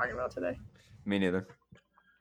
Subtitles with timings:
[0.00, 0.56] talking about today.
[1.04, 1.46] Me neither.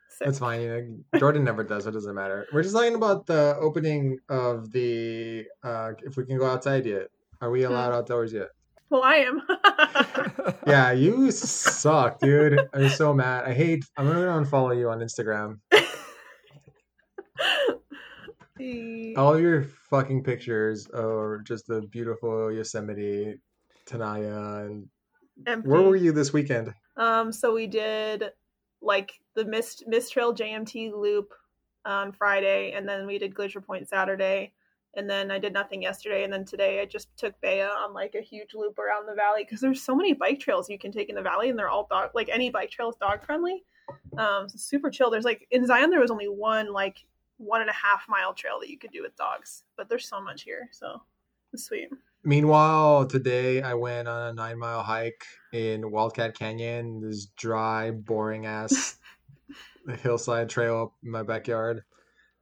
[0.09, 0.25] Sick.
[0.25, 0.61] That's fine.
[0.61, 1.85] You Jordan never does.
[1.87, 2.45] It doesn't matter.
[2.51, 5.45] We're just talking about the opening of the.
[5.63, 7.07] uh If we can go outside yet?
[7.41, 8.49] Are we allowed outdoors yet?
[8.89, 9.41] Well, I am.
[10.67, 12.59] Yeah, you suck, dude.
[12.73, 13.45] I'm so mad.
[13.45, 13.85] I hate.
[13.97, 15.59] I'm gonna unfollow you on Instagram.
[18.57, 23.35] The- All your fucking pictures are just the beautiful Yosemite,
[23.87, 24.87] Tanaya, and
[25.47, 25.69] empty.
[25.69, 26.73] where were you this weekend?
[26.99, 28.25] Um, so we did
[28.81, 31.33] like the Mist Trail JMT loop
[31.85, 34.51] on Friday, and then we did Glacier Point Saturday,
[34.95, 38.15] and then I did nothing yesterday, and then today I just took Bea on like
[38.15, 41.09] a huge loop around the valley because there's so many bike trails you can take
[41.09, 43.63] in the valley, and they're all dog like any bike trail is dog friendly.
[44.17, 45.09] Um, so super chill.
[45.09, 47.05] There's like in Zion there was only one like
[47.37, 50.21] one and a half mile trail that you could do with dogs, but there's so
[50.21, 51.01] much here, so
[51.53, 51.89] it's sweet.
[52.23, 55.23] Meanwhile, today I went on a nine mile hike
[55.53, 58.97] in Wildcat Canyon, this dry, boring ass
[60.01, 61.83] hillside trail up in my backyard.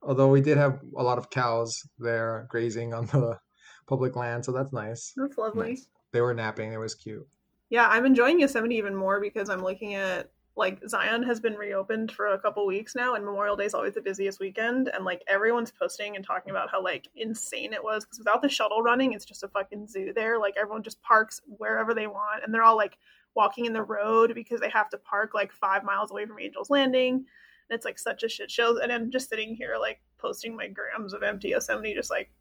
[0.02, 3.40] Although we did have a lot of cows there grazing on the
[3.88, 5.14] public land, so that's nice.
[5.16, 5.70] That's lovely.
[5.70, 5.88] Nice.
[6.12, 7.28] They were napping, it was cute.
[7.70, 12.12] Yeah, I'm enjoying Yosemite even more because I'm looking at like Zion has been reopened
[12.12, 15.24] for a couple weeks now, and Memorial Day is always the busiest weekend, and like
[15.28, 19.14] everyone's posting and talking about how like insane it was because without the shuttle running,
[19.14, 20.40] it's just a fucking zoo there.
[20.40, 22.98] Like everyone just parks wherever they want, and they're all like
[23.36, 26.72] walking in the road because they have to park like five miles away from Angel's
[26.72, 27.14] Landing.
[27.14, 30.68] And it's like such a shit show, and I'm just sitting here like posting my
[30.68, 32.32] grams of empty Yosemite, just like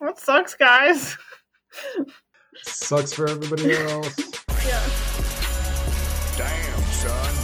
[0.00, 1.16] that sucks, guys.
[2.62, 4.18] Sucks for everybody else.
[4.66, 5.09] yeah.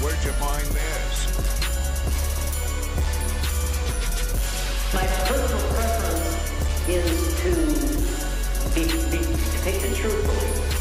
[0.03, 1.17] Where'd you find this?
[4.93, 6.37] My personal preference
[6.87, 7.51] is to
[8.75, 10.77] be, be the truthfully.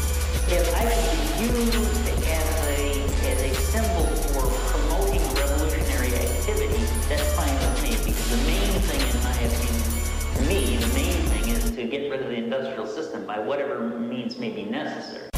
[0.54, 7.32] If I could be used as a as a symbol for promoting revolutionary activity, that's
[7.32, 7.96] fine with me.
[8.04, 9.96] Because the main thing, in my opinion,
[10.46, 14.36] me, the main thing is to get rid of the industrial system by whatever means
[14.38, 15.30] may be necessary.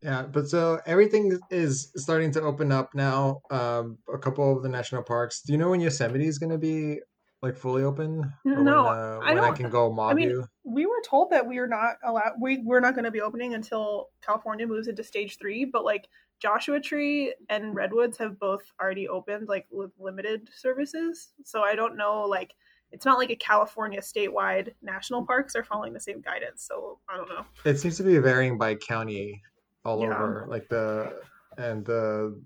[0.00, 3.40] Yeah, but so everything is starting to open up now.
[3.50, 5.42] Um, a couple of the national parks.
[5.42, 7.00] Do you know when Yosemite is going to be
[7.42, 8.32] like fully open?
[8.44, 10.46] Or No, when, uh, I when I can go mob I mean, you.
[10.64, 13.54] we were told that we are not allowed we we're not going to be opening
[13.54, 16.08] until california moves into stage three but like
[16.40, 21.96] joshua tree and redwoods have both already opened like with limited services so i don't
[21.96, 22.54] know like
[22.92, 27.16] it's not like a california statewide national parks are following the same guidance so i
[27.16, 29.42] don't know It seems to be varying by county
[29.84, 30.14] all Yeah.
[30.14, 31.22] over, like the
[31.56, 32.40] and the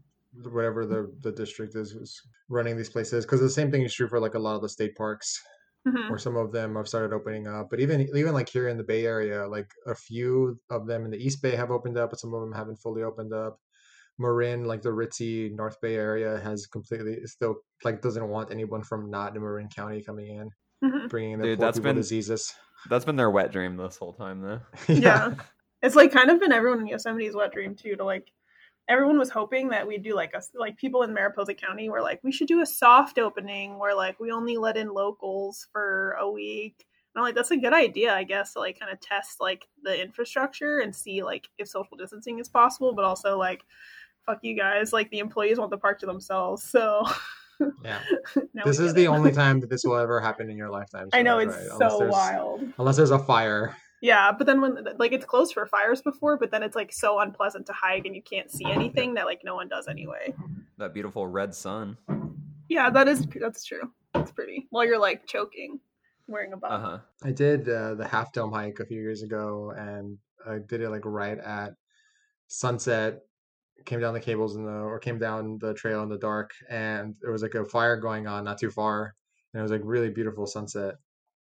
[0.51, 3.25] whatever the the district is, is running these places.
[3.25, 5.41] Because the same thing is true for like a lot of the state parks,
[5.89, 6.11] Mhm.
[6.11, 7.69] or some of them have started opening up.
[7.71, 11.11] But even even like here in the Bay Area, like a few of them in
[11.11, 13.59] the East Bay have opened up, but some of them haven't fully opened up.
[14.19, 19.11] Marin, like the ritzy North Bay area, has completely still like doesn't want anyone from
[19.11, 20.51] not in Marin County coming in,
[20.89, 21.09] Mhm.
[21.09, 22.55] bringing the Dude, poor that's people been- diseases.
[22.91, 24.61] That's been their wet dream this whole time, though.
[24.89, 25.35] yeah
[25.83, 28.31] it's like kind of been everyone in yosemite's wet dream too to like
[28.89, 32.21] everyone was hoping that we'd do like a like people in mariposa county were like
[32.23, 36.31] we should do a soft opening where like we only let in locals for a
[36.31, 36.75] week
[37.15, 39.67] and i'm like that's a good idea i guess to like kind of test like
[39.83, 43.63] the infrastructure and see like if social distancing is possible but also like
[44.27, 47.05] fuck you guys like the employees want the park to themselves so
[47.85, 48.01] Yeah.
[48.65, 51.09] this is the only time that this will ever happen in your lifetime.
[51.13, 51.67] i know it's right?
[51.73, 53.77] Unless so there's- wild Unless there's a fire.
[54.05, 57.21] Yeah, but then when like it's closed for fires before, but then it's like so
[57.21, 60.35] unpleasant to hike and you can't see anything that like no one does anyway.
[60.79, 61.97] That beautiful red sun.
[62.69, 63.93] Yeah, that is that's true.
[64.17, 64.67] It's pretty.
[64.71, 65.79] While you're like choking,
[66.27, 66.73] wearing a bub.
[66.73, 66.99] Uh huh.
[67.23, 70.91] I did uh, the Half Dome hike a few years ago, and I did it
[70.91, 71.75] like right at
[72.49, 73.21] sunset.
[73.85, 77.15] Came down the cables in the or came down the trail in the dark, and
[77.21, 79.15] there was like a fire going on not too far,
[79.53, 80.95] and it was like really beautiful sunset.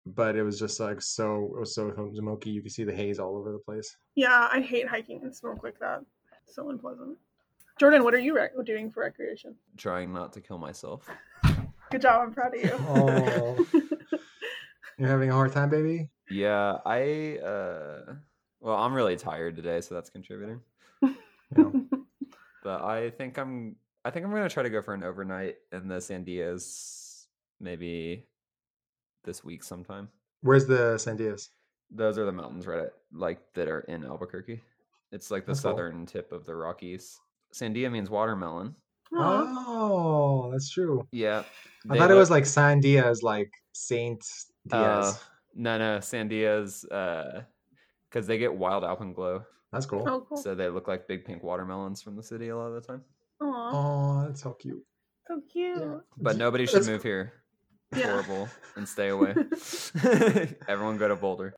[0.06, 2.50] But it was just like so it was so smoky.
[2.52, 3.98] You could see the haze all over the place.
[4.16, 6.04] Yeah, I hate hiking and smoke like that.
[6.48, 7.18] So unpleasant.
[7.80, 9.56] Jordan, what are you rec- doing for recreation?
[9.76, 11.10] Trying not to kill myself.
[11.92, 12.22] Good job.
[12.22, 12.72] I'm proud of you.
[12.74, 13.68] Oh,
[14.98, 16.10] you're having a hard time, baby.
[16.30, 17.38] Yeah, I.
[17.40, 18.14] uh
[18.60, 20.62] Well, I'm really tired today, so that's contributing.
[21.56, 21.72] Yeah.
[22.68, 23.78] But I think I'm.
[24.04, 27.28] I think I'm gonna try to go for an overnight in the Sandias,
[27.62, 28.28] maybe
[29.24, 30.10] this week sometime.
[30.42, 31.48] Where's the Sandias?
[31.90, 34.60] Those are the mountains right at, like that are in Albuquerque.
[35.14, 35.72] It's like the That's cool.
[35.72, 37.18] southern tip of the Rockies.
[37.54, 38.76] Sandia means watermelon.
[39.14, 41.08] Oh, that's true.
[41.14, 41.44] Yeah.
[41.90, 44.26] I they thought it was like San Diaz, like Saint
[44.68, 45.16] Diaz.
[45.16, 45.18] Uh,
[45.56, 47.44] no, no, Sandias, uh,
[48.10, 50.04] because they get wild alpenglow, that's cool.
[50.08, 50.38] Oh, cool.
[50.38, 53.02] so they look like big pink watermelons from the city a lot of the time.
[53.42, 54.84] Aw, Oh, that's so cute.
[55.28, 55.80] so cute.
[55.80, 55.98] Yeah.
[56.18, 57.34] But nobody should that's- move here.
[57.96, 58.12] Yeah.
[58.12, 59.34] Horrible, and stay away.
[60.68, 61.56] Everyone go to Boulder.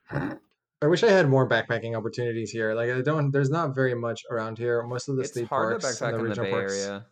[0.82, 2.72] I wish I had more backpacking opportunities here.
[2.72, 3.30] Like I don't.
[3.32, 4.82] There's not very much around here.
[4.84, 6.72] Most of the It's state hard to parks and the in the regional Bay parks.
[6.86, 7.06] Area,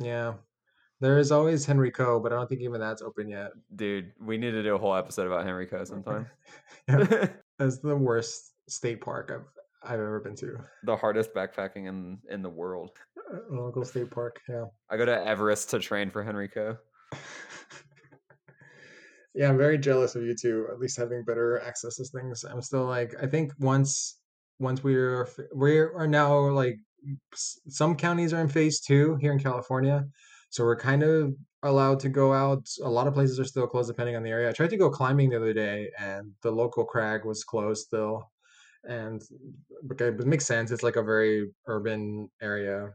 [0.00, 0.34] Yeah,
[1.00, 3.52] there is always Henry Coe, but I don't think even that's open yet.
[3.76, 4.12] dude.
[4.20, 5.84] We need to do a whole episode about Henry Coe.
[5.84, 6.26] sometime.
[6.88, 7.28] Yeah.
[7.58, 9.46] That's the worst state park I've
[9.86, 10.58] I've ever been to.
[10.84, 12.90] the hardest backpacking in in the world.
[13.30, 14.40] A local state park.
[14.48, 14.64] Yeah.
[14.90, 16.76] I go to Everest to train for Henry Coe.
[19.34, 20.66] yeah, I'm very jealous of you two.
[20.72, 22.44] At least having better access to things.
[22.44, 24.18] I'm still like, I think once
[24.58, 26.78] once we're we are now like
[27.36, 30.04] some counties are in phase two here in California,
[30.50, 32.66] so we're kind of allowed to go out.
[32.82, 34.48] A lot of places are still closed depending on the area.
[34.48, 38.30] I tried to go climbing the other day, and the local crag was closed still.
[38.88, 39.22] And
[39.92, 40.70] okay, but it makes sense.
[40.70, 42.94] It's like a very urban area.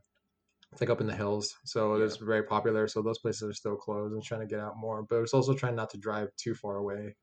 [0.72, 2.06] It's like up in the hills, so Yeah.
[2.06, 2.88] it's very popular.
[2.88, 5.04] So those places are still closed and trying to get out more.
[5.04, 7.18] But it's also trying not to drive too far away.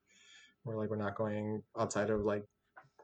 [0.65, 2.45] We're like we're not going outside of like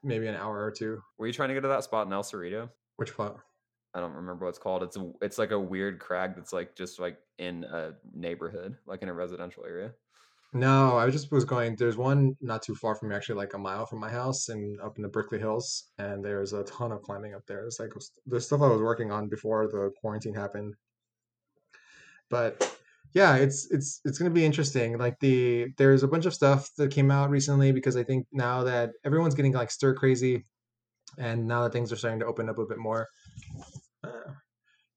[0.02, 1.00] maybe an hour or two.
[1.16, 2.70] Were you trying to go to that spot in El Cerrito?
[2.96, 3.40] Which part?
[3.94, 4.82] I don't remember what it's called.
[4.82, 9.02] It's a, it's like a weird crag that's like just like in a neighborhood, like
[9.02, 9.94] in a residential area.
[10.56, 11.74] No, I just was going.
[11.74, 14.80] There's one not too far from me, actually, like a mile from my house, and
[14.80, 15.90] up in the Berkeley Hills.
[15.98, 17.66] And there's a ton of climbing up there.
[17.66, 17.92] It's like
[18.26, 20.76] the stuff I was working on before the quarantine happened.
[22.30, 22.78] But
[23.14, 24.96] yeah, it's it's it's gonna be interesting.
[24.96, 28.62] Like the there's a bunch of stuff that came out recently because I think now
[28.62, 30.44] that everyone's getting like stir crazy,
[31.18, 33.08] and now that things are starting to open up a bit more.
[34.04, 34.34] Uh,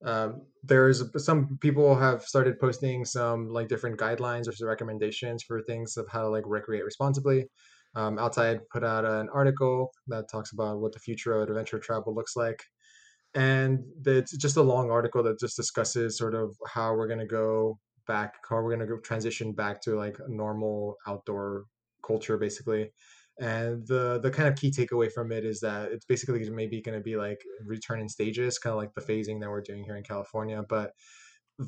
[0.06, 5.62] um, there's some people have started posting some like different guidelines or some recommendations for
[5.64, 7.46] things of how to like recreate responsibly.
[7.96, 12.14] Um, Outside put out an article that talks about what the future of adventure travel
[12.14, 12.62] looks like,
[13.34, 17.80] and it's just a long article that just discusses sort of how we're gonna go
[18.06, 21.66] back, how we're gonna go transition back to like normal outdoor
[22.06, 22.92] culture, basically.
[23.40, 26.98] And the the kind of key takeaway from it is that it's basically maybe going
[26.98, 29.96] to be like return in stages, kind of like the phasing that we're doing here
[29.96, 30.64] in California.
[30.68, 30.94] But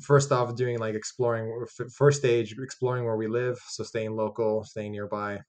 [0.02, 4.92] first off, doing like exploring first stage, exploring where we live, so staying local, staying
[4.92, 5.40] nearby,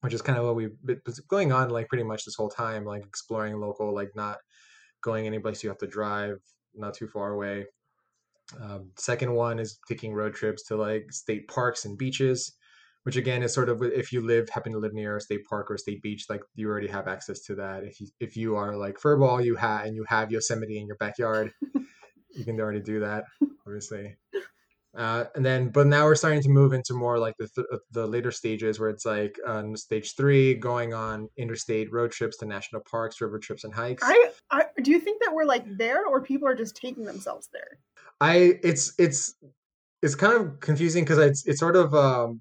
[0.00, 2.84] which is kind of what we've been going on like pretty much this whole time,
[2.84, 4.38] like exploring local, like not
[5.00, 6.38] going any place you have to drive,
[6.74, 7.66] not too far away.
[8.60, 12.56] Um, second one is taking road trips to like state parks and beaches
[13.04, 15.70] which again is sort of if you live happen to live near a state park
[15.70, 17.84] or a state beach like you already have access to that.
[17.84, 20.96] If you if you are like furball you have and you have yosemite in your
[20.96, 21.52] backyard
[22.34, 23.24] you can already do that
[23.66, 24.16] obviously.
[24.94, 28.06] Uh, and then but now we're starting to move into more like the th- the
[28.06, 32.82] later stages where it's like um, stage three going on interstate road trips to national
[32.82, 34.02] parks river trips and hikes.
[34.04, 37.48] I, I do you think that we're like there or people are just taking themselves
[37.54, 37.78] there?
[38.20, 39.34] I it's it's
[40.02, 42.40] it's kind of confusing because it's it's sort of um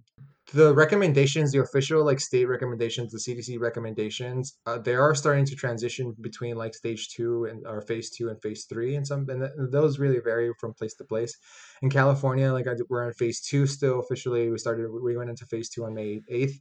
[0.53, 5.55] the recommendations, the official like state recommendations, the CDC recommendations, uh, they are starting to
[5.55, 9.41] transition between like stage two and or phase two and phase three, and some and
[9.41, 11.37] th- those really vary from place to place.
[11.81, 14.49] In California, like I, we're in phase two still officially.
[14.49, 16.59] We started we went into phase two on May eighth,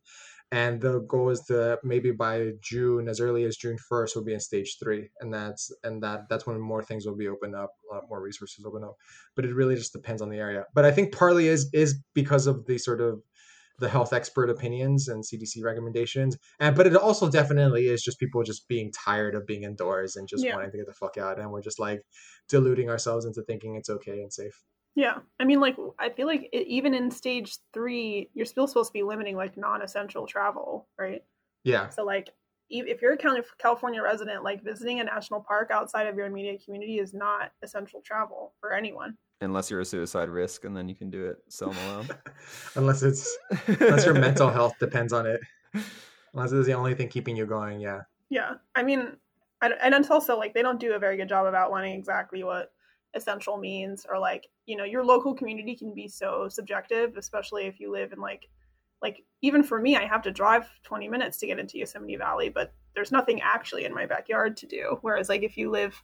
[0.52, 4.34] and the goal is to maybe by June, as early as June first, we'll be
[4.34, 7.70] in stage three, and that's and that that's when more things will be open up,
[7.90, 8.96] a lot more resources open up.
[9.36, 10.64] But it really just depends on the area.
[10.74, 13.20] But I think partly is is because of the sort of
[13.80, 18.42] the health expert opinions and CDC recommendations, and but it also definitely is just people
[18.42, 20.54] just being tired of being indoors and just Yeah.
[20.54, 22.02] wanting to get the fuck out, and we're just like
[22.48, 24.62] deluding ourselves into thinking it's okay and safe.
[24.96, 28.88] Yeah, I mean, like I feel like it, even in stage three, you're still supposed
[28.88, 31.22] to be limiting like non-essential travel, right?
[31.64, 32.30] Yeah, So like,
[32.68, 36.62] if you're a Cali- California resident, like visiting a national park outside of your immediate
[36.64, 39.16] community is not essential travel for anyone.
[39.42, 41.38] Unless you're a suicide risk, and then you can do it.
[41.48, 42.16] Sell them around.
[42.74, 45.40] unless it's unless your mental health depends on it.
[46.34, 47.80] Unless it's the only thing keeping you going.
[47.80, 48.02] Yeah.
[48.28, 49.16] Yeah, I mean,
[49.60, 52.44] I, and it's also like they don't do a very good job of outlining exactly
[52.44, 52.72] what
[53.14, 57.80] essential means, or like you know, your local community can be so subjective, especially if
[57.80, 58.48] you live in like,
[59.02, 62.50] like even for me, I have to drive 20 minutes to get into Yosemite Valley,
[62.50, 64.98] but there's nothing actually in my backyard to do.
[65.00, 66.00] Whereas like if you live,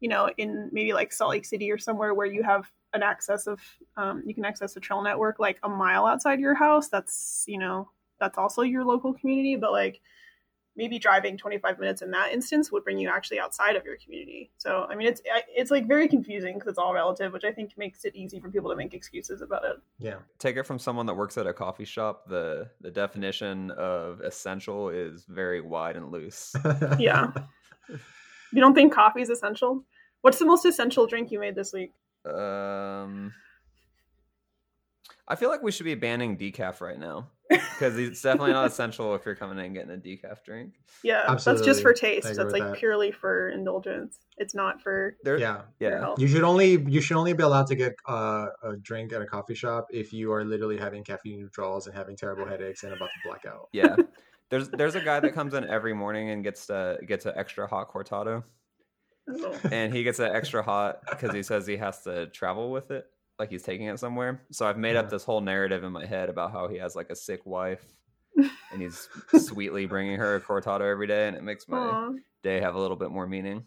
[0.00, 3.46] you know, in maybe like Salt Lake City or somewhere where you have an access
[3.46, 3.60] of,
[3.96, 6.88] um, you can access a trail network like a mile outside your house.
[6.88, 7.90] That's you know,
[8.20, 10.00] that's also your local community, but like
[10.78, 14.52] maybe driving 25 minutes in that instance would bring you actually outside of your community.
[14.58, 17.76] So, I mean, it's it's like very confusing because it's all relative, which I think
[17.76, 19.76] makes it easy for people to make excuses about it.
[19.98, 20.18] Yeah.
[20.38, 22.28] Take it from someone that works at a coffee shop.
[22.28, 26.54] The the definition of essential is very wide and loose.
[26.98, 27.32] Yeah.
[28.52, 29.84] You don't think coffee is essential?
[30.22, 31.92] What's the most essential drink you made this week?
[32.28, 33.32] Um,
[35.26, 39.14] I feel like we should be banning decaf right now because it's definitely not essential
[39.14, 40.74] if you're coming in and getting a decaf drink.
[41.02, 42.34] Yeah, that's just for taste.
[42.34, 42.76] That's like that.
[42.76, 44.18] purely for indulgence.
[44.38, 45.62] It's not for There, yeah.
[45.80, 46.00] yeah.
[46.00, 46.18] health.
[46.18, 49.26] You should only you should only be allowed to get uh, a drink at a
[49.26, 53.06] coffee shop if you are literally having caffeine withdrawals and having terrible headaches and about
[53.06, 53.68] to black out.
[53.72, 53.96] yeah.
[54.50, 57.66] There's there's a guy that comes in every morning and gets to gets an extra
[57.66, 58.44] hot cortado.
[59.70, 63.06] And he gets it extra hot because he says he has to travel with it,
[63.38, 64.42] like he's taking it somewhere.
[64.50, 67.10] So I've made up this whole narrative in my head about how he has like
[67.10, 67.84] a sick wife,
[68.36, 69.08] and he's
[69.38, 72.12] sweetly bringing her a cortado every day, and it makes my Aw.
[72.42, 73.64] day have a little bit more meaning.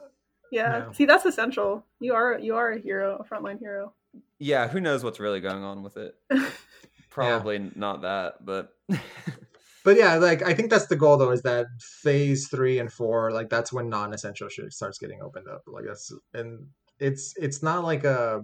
[0.51, 0.85] Yeah.
[0.87, 0.91] Yeah.
[0.91, 1.85] See, that's essential.
[1.99, 3.93] You are you are a hero, a frontline hero.
[4.39, 6.15] Yeah, who knows what's really going on with it?
[7.09, 8.73] Probably not that, but
[9.83, 13.31] But yeah, like I think that's the goal though, is that phase three and four,
[13.31, 15.63] like that's when non-essential shit starts getting opened up.
[15.67, 16.67] Like that's and
[16.99, 18.41] it's it's not like a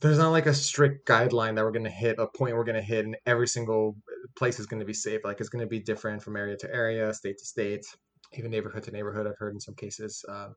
[0.00, 3.04] there's not like a strict guideline that we're gonna hit a point we're gonna hit
[3.04, 3.96] and every single
[4.36, 5.20] place is gonna be safe.
[5.24, 7.84] Like it's gonna be different from area to area, state to state,
[8.32, 9.26] even neighborhood to neighborhood.
[9.26, 10.24] I've heard in some cases.
[10.28, 10.54] Um,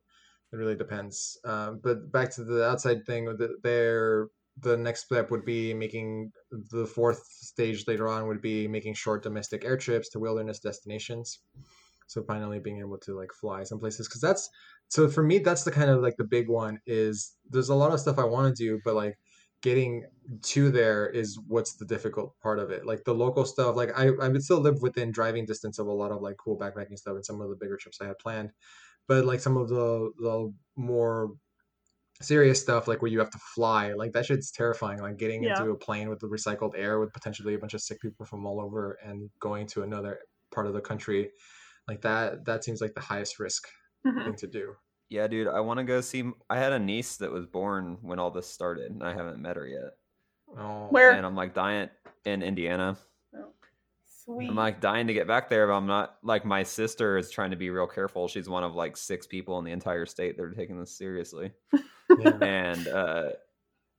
[0.52, 1.38] it really depends.
[1.44, 4.28] Um, but back to the outside thing, the, there
[4.60, 6.32] the next step would be making
[6.70, 11.40] the fourth stage later on would be making short domestic air trips to wilderness destinations.
[12.06, 14.50] So finally being able to like fly some places because that's
[14.88, 17.92] so for me that's the kind of like the big one is there's a lot
[17.92, 19.16] of stuff i want to do but like
[19.62, 20.04] getting
[20.42, 22.84] to there is what's the difficult part of it.
[22.84, 25.92] Like the local stuff like i i would still live within driving distance of a
[25.92, 28.50] lot of like cool backpacking stuff and some of the bigger trips i had planned.
[29.08, 31.30] But like some of the the more
[32.24, 35.58] serious stuff like where you have to fly like that shit's terrifying like getting Yeah.
[35.58, 38.46] into a plane with the recycled air with potentially a bunch of sick people from
[38.46, 40.20] all over and going to another
[40.54, 41.30] part of the country
[41.88, 43.68] like that that seems like the highest risk
[44.06, 44.24] Mhm.
[44.24, 44.74] thing to do
[45.08, 46.24] yeah, dude, I want to go see.
[46.48, 49.56] I had a niece that was born when all this started, and I haven't met
[49.56, 49.90] her yet.
[50.56, 51.10] oh Where?
[51.12, 51.90] And I'm like dying
[52.24, 52.96] in Indiana.
[54.24, 54.50] Sweet.
[54.50, 56.16] I'm like dying to get back there, but I'm not.
[56.22, 58.28] Like my sister is trying to be real careful.
[58.28, 61.50] She's one of like six people in the entire state that are taking this seriously,
[62.18, 62.30] yeah.
[62.40, 63.30] and uh,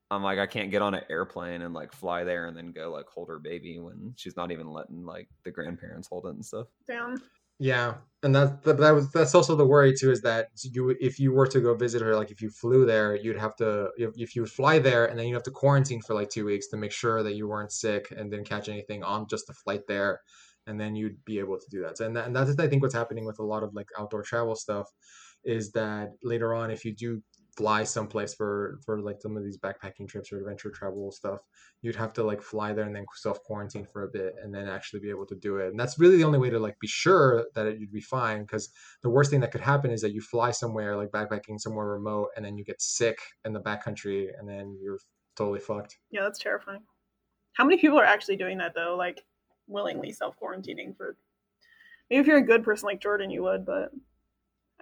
[0.10, 2.89] I'm like, I can't get on an airplane and like fly there and then go
[2.89, 6.46] like hold her baby when she's not even letting like the grandparents hold it and
[6.46, 6.68] stuff.
[6.88, 7.22] Damn.
[7.63, 11.17] Yeah, and that that, that was that's also the worry too is that you if
[11.17, 14.12] you were to go visit her like if you flew there you'd have to if,
[14.17, 16.67] if you would fly there and then you have to quarantine for like two weeks
[16.70, 19.82] to make sure that you weren't sick and didn't catch anything on just the flight
[19.88, 20.20] there
[20.67, 22.00] and then you'd be able to do that.
[22.00, 24.55] And that, and that's I think what's happening with a lot of like outdoor travel
[24.55, 24.88] stuff
[25.43, 27.22] is that later on if you do
[27.56, 31.40] fly someplace for for like some of these backpacking trips or adventure travel stuff
[31.82, 34.68] you'd have to like fly there and then self quarantine for a bit and then
[34.68, 36.88] actually be able to do it and that's really the only way to like be
[36.88, 38.70] sure that it, you'd be fine because
[39.04, 42.30] the worst thing that could happen is that you fly somewhere like backpacking somewhere remote
[42.36, 44.98] and then you get sick in the backcountry and then you're
[45.36, 46.82] totally fucked Yeah, that's terrifying.
[47.54, 48.96] How many people are actually doing that though?
[48.98, 49.24] Like
[49.68, 51.18] willingly self quarantining for
[52.10, 53.92] maybe if you're a good person like Jordan you would, but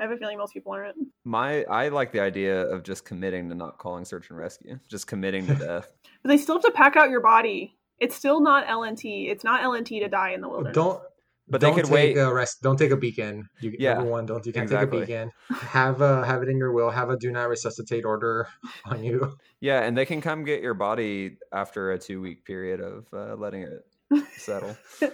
[0.01, 0.95] I have a feeling most people aren't.
[1.23, 5.05] My I like the idea of just committing to not calling search and rescue, just
[5.05, 5.93] committing to death.
[6.23, 7.77] But they still have to pack out your body.
[7.99, 9.29] It's still not LNT.
[9.29, 10.73] It's not LNT to die in the wilderness.
[10.73, 10.99] don't
[11.47, 12.17] But they don't could take wait.
[12.17, 15.01] a rest don't take a beacon you Yeah, number one don't you can't exactly.
[15.01, 18.03] take a beacon have a have it in your will have a do not resuscitate
[18.03, 18.47] order
[18.85, 22.79] on you Yeah, and they can come get your body after a two week period
[22.81, 23.85] of uh, letting it
[24.37, 24.77] settle.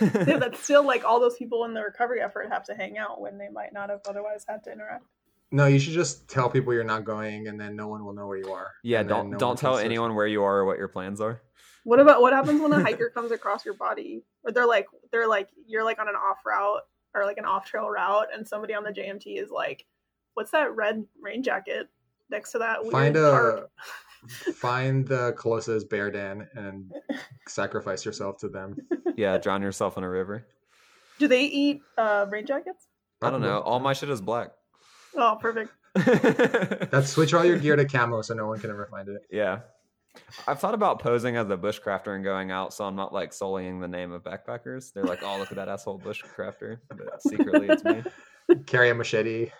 [0.00, 3.20] Yeah, that's still like all those people in the recovery effort have to hang out
[3.20, 5.04] when they might not have otherwise had to interact.
[5.50, 8.26] no you should just tell people you're not going and then no one will know
[8.26, 10.64] where you are yeah, don't no don't can tell search anyone where you are or
[10.64, 11.40] what your plans are.
[11.84, 14.22] What about what happens when a hiker comes across your body?
[14.44, 16.82] Or they're like they're like you're like on an off route
[17.14, 19.84] or like an off trail route and somebody on the JMT is like,
[20.34, 21.88] What's that red rain jacket
[22.30, 23.70] next to that weird find tarp?"
[24.48, 26.92] A find the Colossus bear den and
[27.48, 28.76] sacrifice yourself to them
[29.16, 30.46] Yeah, drown yourself in a river.
[31.18, 32.86] Do they eat uh rain jackets?
[33.20, 33.60] I don't know.
[33.60, 34.50] All my shit is black.
[35.16, 35.70] Oh perfect.
[36.90, 39.22] That's switch all your gear to camo so no one can ever find it.
[39.30, 39.60] yeah.
[40.46, 43.80] I've thought about posing as a bushcrafter and going out, so I'm not like sullying
[43.80, 44.92] the name of backpackers.
[44.92, 48.02] They're like, "Oh, look at that asshole bushcrafter," but secretly it's me.
[48.66, 49.50] Carry a machete.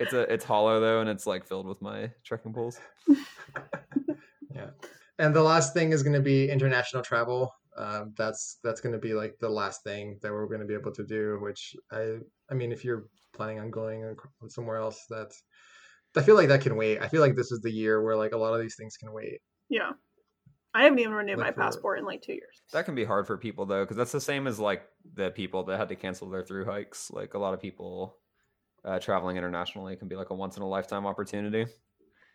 [0.00, 2.80] It's a it's hollow though, and it's like filled with my trekking poles.
[4.54, 4.70] Yeah.
[5.18, 7.52] And the last thing is going to be international travel.
[7.76, 10.74] um, that's that's going to be like the last thing that we're going to be
[10.74, 11.38] able to do.
[11.40, 12.16] Which I
[12.50, 14.16] I mean, if you're planning on going
[14.48, 15.42] somewhere else, that's
[16.16, 17.00] I feel like that can wait.
[17.00, 19.12] I feel like this is the year where like a lot of these things can
[19.12, 19.38] wait.
[19.68, 19.90] Yeah.
[20.74, 22.62] I haven't even renewed Like my for- passport in like two years.
[22.72, 24.82] That can be hard for people though, because that's the same as like
[25.14, 27.10] the people that had to cancel their through hikes.
[27.10, 28.16] Like a lot of people
[28.84, 31.66] uh, traveling internationally can be like a once in a lifetime opportunity.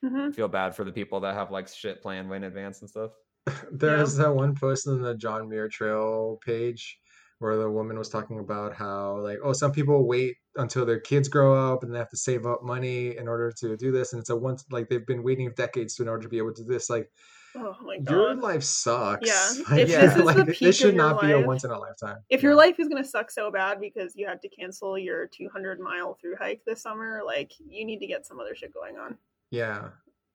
[0.01, 2.89] hmm feel bad for the people that have like shit planned way in advance and
[2.89, 3.11] stuff.
[3.71, 6.99] There's that one post on the John Muir Trail page
[7.39, 11.27] where the woman was talking about how like oh some people wait until their kids
[11.27, 14.19] grow up and they have to save up money in order to do this and
[14.19, 16.63] it's a once like they've been waiting decades to in order to be able to
[16.63, 17.11] do this like
[17.55, 20.95] Oh my your life sucks Yeah, like, if this is the peak this should of
[20.95, 23.51] your not be a once in a lifetime If your life is gonna suck so
[23.51, 27.85] bad because you had to cancel your 200 mile through hike this summer, like you
[27.85, 29.17] need to get some other shit going on.
[29.51, 29.89] yeah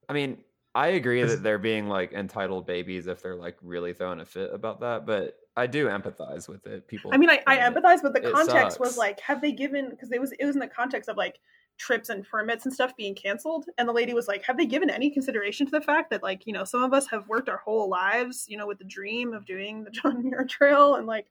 [0.08, 0.38] I mean,
[0.74, 4.50] I agree that they're being like entitled babies if they're like really throwing a fit
[4.52, 6.86] about that, but I do empathize with it.
[6.86, 9.90] People, I mean, I, I empathize, but the context was like, have they given?
[9.90, 11.40] Because it was it was in the context of like
[11.78, 14.90] trips and permits and stuff being canceled, and the lady was like, have they given
[14.90, 17.58] any consideration to the fact that like you know some of us have worked our
[17.58, 21.26] whole lives, you know, with the dream of doing the John Muir Trail, and like,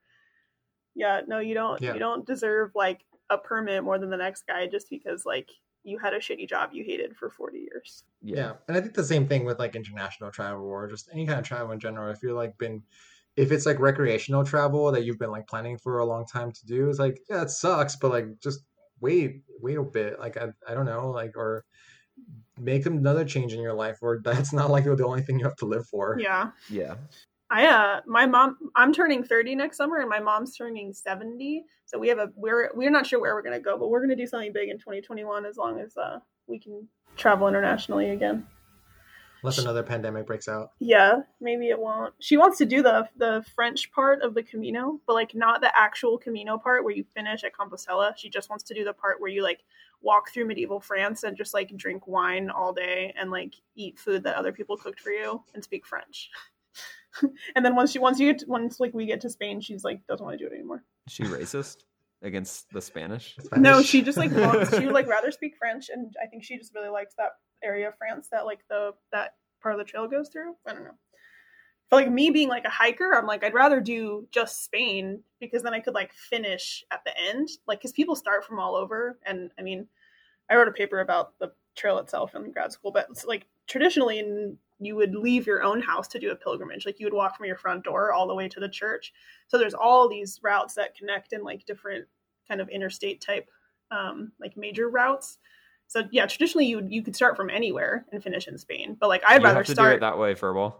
[0.95, 1.93] yeah, no, you don't Yeah.
[1.93, 5.51] you don't deserve like a permit more than the next guy just because like
[5.83, 8.03] you had a shitty job you hated for 40 years.
[8.21, 8.53] Yeah.
[8.67, 11.45] And I think the same thing with like international travel or just any kind of
[11.45, 12.11] travel in general.
[12.11, 12.83] If you're like been
[13.37, 16.65] if it's like recreational travel that you've been like planning for a long time to
[16.65, 18.61] do, it's like, yeah, it sucks, but like just
[19.01, 20.19] wait, wait a bit.
[20.19, 21.65] Like I, I don't know, like or
[22.59, 25.55] make another change in your life or that's not like the only thing you have
[25.57, 26.17] to live for.
[26.19, 26.51] Yeah.
[26.69, 26.95] yeah.
[27.49, 31.63] I uh my mom I'm turning 30 next summer and my mom's turning 70.
[31.85, 34.17] So we have a we're we're not sure where we're gonna go, but we're gonna
[34.17, 38.45] do something big in 2021 as long as uh we can travel internationally again.
[39.47, 40.71] Unless another pandemic breaks out.
[40.79, 42.13] Yeah, maybe it won't.
[42.19, 45.75] She wants to do the the French part of the Camino, but like not the
[45.77, 48.15] actual Camino part where you finish at Compostela.
[48.17, 49.63] She just wants to do the part where you like
[50.01, 54.23] walk through medieval France and just like drink wine all day and like eat food
[54.23, 56.29] that other people cooked for you and speak French.
[57.55, 59.83] and then once she once you get to, once like we get to Spain, she's
[59.83, 60.83] like doesn't want to do it anymore.
[61.07, 61.83] Is she racist
[62.21, 63.37] against the Spanish?
[63.55, 66.57] No, she just like wants she would like rather speak French, and I think she
[66.57, 67.31] just really likes that
[67.63, 70.55] area of France that like the that part of the trail goes through.
[70.67, 70.97] I don't know.
[71.89, 75.63] But like me being like a hiker, I'm like I'd rather do just Spain because
[75.63, 79.19] then I could like finish at the end, like because people start from all over,
[79.25, 79.87] and I mean,
[80.49, 84.57] I wrote a paper about the trail itself in grad school, but like traditionally in
[84.79, 86.85] you would leave your own house to do a pilgrimage.
[86.85, 89.11] Like you would walk from your front door all the way to the church.
[89.47, 92.05] So there's all these routes that connect in like different
[92.47, 93.49] kind of interstate type
[93.91, 95.37] um like major routes.
[95.87, 98.97] So yeah traditionally you you could start from anywhere and finish in spain.
[98.99, 100.75] But like i'd you rather have to do start it that way, Furball.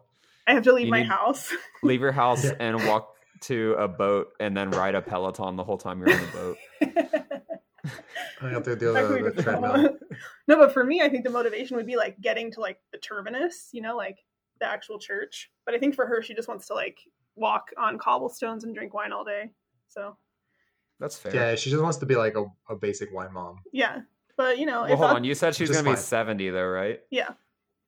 [0.46, 1.52] i have to leave you my house.
[1.84, 5.78] Leave your house and walk to a boat, and then ride a peloton the whole
[5.78, 7.24] time you're on the boat.
[8.42, 9.98] I have to do Like we the, the treadmill.
[10.48, 12.98] no but for me i think the motivation would be like getting to like the
[12.98, 14.18] terminus you know like
[14.60, 16.98] the actual church but i think for her she just wants to like
[17.36, 19.52] walk on cobblestones and drink wine all day
[19.88, 20.18] so
[21.00, 21.34] That's fair.
[21.36, 24.02] Yeah, she just wants to be like a, a basic wine mom, yeah
[24.36, 25.24] but you know well, hold I- on.
[25.24, 25.98] You said she's gonna be fine.
[25.98, 27.00] 70 though, right?
[27.12, 27.30] yeah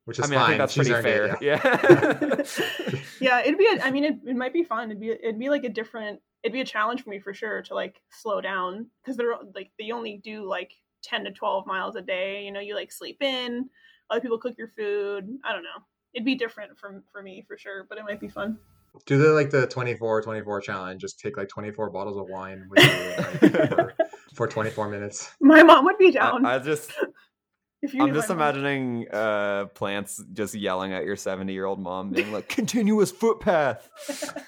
[0.05, 0.43] which is I mean, fine.
[0.43, 2.45] I think that's She's pretty earned it, fair.
[2.81, 2.95] Yeah.
[3.21, 5.49] yeah it'd be a, i mean it, it might be fun it'd be it'd be
[5.49, 8.88] like a different it'd be a challenge for me for sure to like slow down
[9.02, 10.73] because they're like they only do like
[11.04, 13.69] 10 to 12 miles a day you know you like sleep in
[14.10, 17.58] other people cook your food i don't know it'd be different from for me for
[17.58, 18.58] sure but it might be fun
[19.06, 21.02] Do the like the 24 24 challenge.
[21.02, 23.95] Just take like 24 bottles of wine with you like, for,
[24.34, 25.32] for 24 minutes.
[25.39, 26.91] my mom would be down I, I just,
[27.82, 32.10] if you I'm just imagining uh, plants just yelling at your 70 year old mom,
[32.10, 33.89] being like, "Continuous footpath."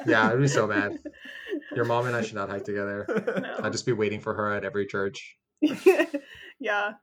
[0.05, 0.97] Yeah, it'd be so bad.
[1.75, 3.05] Your mom and I should not hike together.
[3.41, 3.59] No.
[3.63, 5.37] I'd just be waiting for her at every church.
[6.59, 6.93] yeah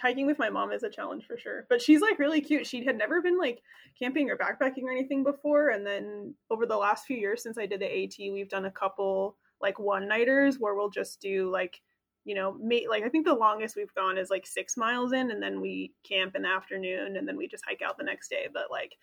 [0.00, 2.84] hiking with my mom is a challenge for sure but she's like really cute she
[2.84, 3.60] had never been like
[3.98, 7.66] camping or backpacking or anything before and then over the last few years since i
[7.66, 11.80] did the at we've done a couple like one nighters where we'll just do like
[12.24, 15.30] you know mate like i think the longest we've gone is like six miles in
[15.30, 18.28] and then we camp in the afternoon and then we just hike out the next
[18.28, 18.96] day but like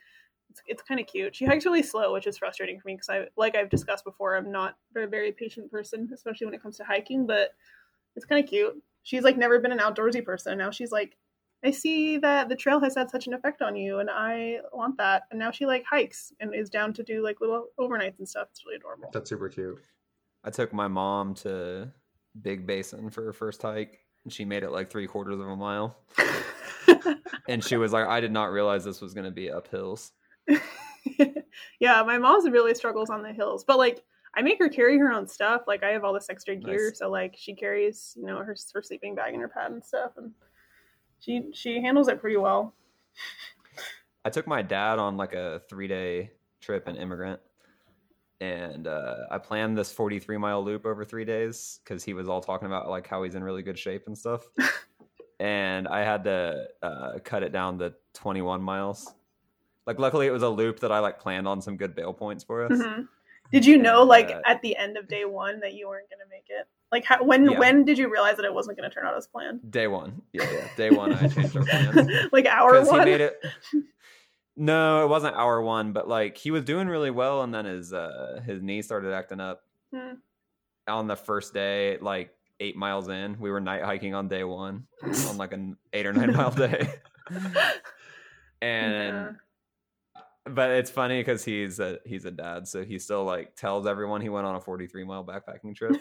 [0.54, 3.10] it's, it's kind of cute she hikes really slow which is frustrating for me because
[3.10, 6.78] i like i've discussed before i'm not a very patient person especially when it comes
[6.78, 7.52] to hiking but
[8.16, 8.82] it's kind of cute.
[9.04, 10.58] She's like never been an outdoorsy person.
[10.58, 11.18] Now she's like,
[11.66, 14.98] I see that the trail has had such an effect on you, and I want
[14.98, 15.24] that.
[15.32, 18.48] And now she like hikes and is down to do like little overnights and stuff.
[18.52, 19.10] It's really adorable.
[19.14, 19.82] That's super cute.
[20.44, 21.90] I took my mom to
[22.42, 25.56] Big Basin for her first hike, and she made it like three quarters of a
[25.56, 25.98] mile.
[27.48, 30.14] And she was like, "I did not realize this was going to be up hills."
[31.80, 34.04] yeah, my mom's really struggles on the hills, but like
[34.36, 35.64] I make her carry her own stuff.
[35.68, 37.00] Like I have all this extra gear, Nice.
[37.00, 40.12] so like she carries, you know, her her sleeping bag and her pad and stuff,
[40.18, 40.32] and
[41.20, 42.74] she she handles it pretty well.
[44.26, 47.40] I took my dad on like a three day trip in Emigrant,
[48.42, 52.42] and uh, I planned this 43 mile loop over three days because he was all
[52.42, 54.44] talking about like how he's in really good shape and stuff.
[55.40, 59.14] and I had to uh, cut it down to 21 miles.
[59.86, 62.44] Like, luckily, it was a loop that I like planned on some good bail points
[62.44, 62.72] for us.
[62.72, 63.08] Mhm.
[63.52, 66.28] Did you know, like uh, at the end of day one, that you weren't gonna
[66.30, 66.66] make it?
[66.92, 67.60] Like how, when Yeah.
[67.60, 69.70] when did you realize that it wasn't gonna turn out as planned?
[69.72, 70.68] Day one, yeah, yeah.
[70.78, 72.10] Day one, I changed our plans.
[72.32, 73.06] like hour because he one.
[73.06, 73.44] made it.
[74.56, 77.92] No, it wasn't hour one, but like he was doing really well, and then his
[77.92, 80.14] uh his knee started acting up Hmm.
[80.88, 81.98] on the first day.
[82.00, 84.86] Like eight miles in, we were night hiking on day one
[85.28, 86.88] on like an eight or nine mile day,
[88.62, 89.36] and
[90.46, 94.22] but it's funny because he's a he's a dad, so he still like tells everyone
[94.22, 95.96] he went on a forty three mile backpacking trip.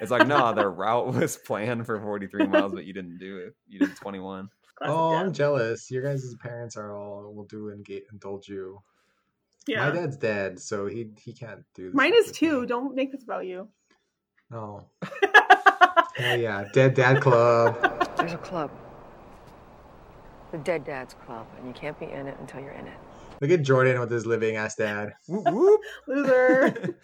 [0.00, 3.38] It's like no, the route was planned for forty three miles, but you didn't do
[3.38, 3.54] it.
[3.68, 4.48] You did twenty one.
[4.76, 5.26] Classic Oh, dad.
[5.26, 5.90] I'm jealous.
[5.90, 8.80] Your guys' parents are all will do and ga- indulge you.
[9.68, 9.88] yeah.
[9.88, 11.86] My dad's dead, so he he can't do.
[11.86, 12.62] this Mine is too.
[12.62, 12.66] me.
[12.66, 13.68] Don't make this about you.
[14.52, 14.84] Oh,
[16.16, 17.76] hell yeah, dead dad club.
[18.16, 18.70] There's a club.
[20.52, 22.98] The Dead Dads Club, and you can't be in it until you're in it.
[23.40, 25.14] Look at Jordan with his living ass dad.
[25.28, 25.80] Whoop, whoop.
[26.06, 26.96] Loser.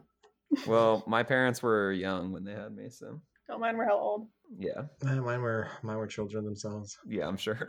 [0.66, 4.28] well, my parents were young when they had me, so Don't were how old.
[4.58, 6.98] yeah, Eh, Mine were mine were children themselves.
[7.06, 7.68] yeah, I'm sure.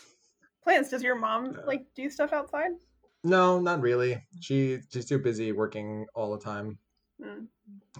[0.64, 2.70] Plants, does your mom like do stuff outside?
[3.24, 4.22] No, not really.
[4.40, 6.78] She she's too busy working all the time.
[7.20, 7.46] Mm.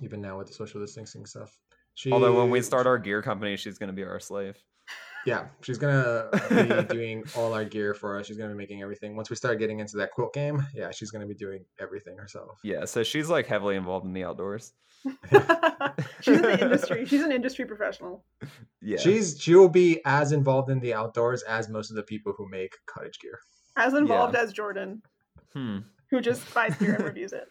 [0.02, 1.56] Even now with the social distancing stuff.
[1.94, 4.56] She, Although when we start our gear company, she's gonna be our slave.
[5.26, 8.26] Yeah, she's gonna be doing all our gear for us.
[8.26, 9.16] She's gonna be making everything.
[9.16, 12.58] Once we start getting into that quilt game, yeah, she's gonna be doing everything herself.
[12.64, 14.72] Yeah, so she's like heavily involved in the outdoors.
[16.20, 17.04] She's in the industry.
[17.06, 18.24] She's an industry professional.
[18.80, 22.34] Yeah, She's she will be as involved in the outdoors as most of the people
[22.36, 23.38] who make cottage gear.
[23.76, 24.42] As involved Yeah.
[24.42, 25.02] as Jordan,
[25.52, 25.78] hmm.
[26.10, 27.44] who just buys gear and reviews it.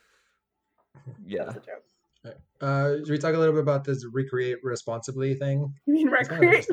[1.25, 2.35] Yeah, That's a joke.
[2.59, 5.73] Uh, should we talk a little bit about this recreate responsibly thing?
[5.85, 6.65] You mean It's kind of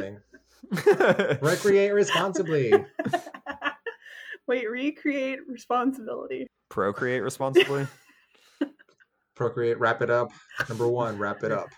[1.40, 1.92] recreate?
[1.92, 2.72] responsibly.
[4.46, 6.46] Wait, recreate responsibility.
[6.68, 7.86] procreate responsibly.
[9.34, 9.78] Procreate.
[9.78, 10.32] Wrap it up.
[10.68, 11.16] Number one.
[11.16, 11.68] Wrap it up.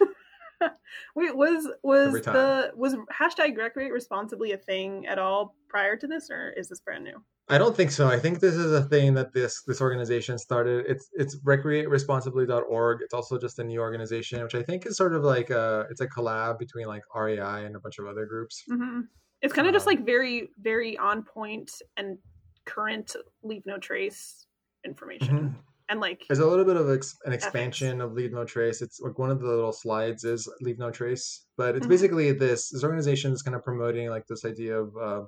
[1.14, 6.30] Wait, was was the was hashtag recreate responsibly a thing at all prior to this,
[6.30, 7.22] or is this brand new?
[7.50, 8.06] I don't think so.
[8.06, 10.86] I think this is a thing that this this organization started.
[10.88, 12.98] It's it's recreateresponsibly.org.
[13.02, 16.00] It's also just a new organization, which I think is sort of like a it's
[16.00, 18.62] a collab between like REI and a bunch of other groups.
[18.68, 19.00] hmm
[19.42, 22.18] It's kind of just Um, like very very on point and
[22.66, 24.46] current leave no trace
[24.84, 25.54] information, Mhm.
[25.88, 28.80] and like There's a little bit of ex- an expansion of Leave No Trace.
[28.80, 31.90] It's like one of the little slides is Leave No Trace, but it's Mhm.
[31.90, 35.22] basically this this organization is kind of promoting like this idea of uh,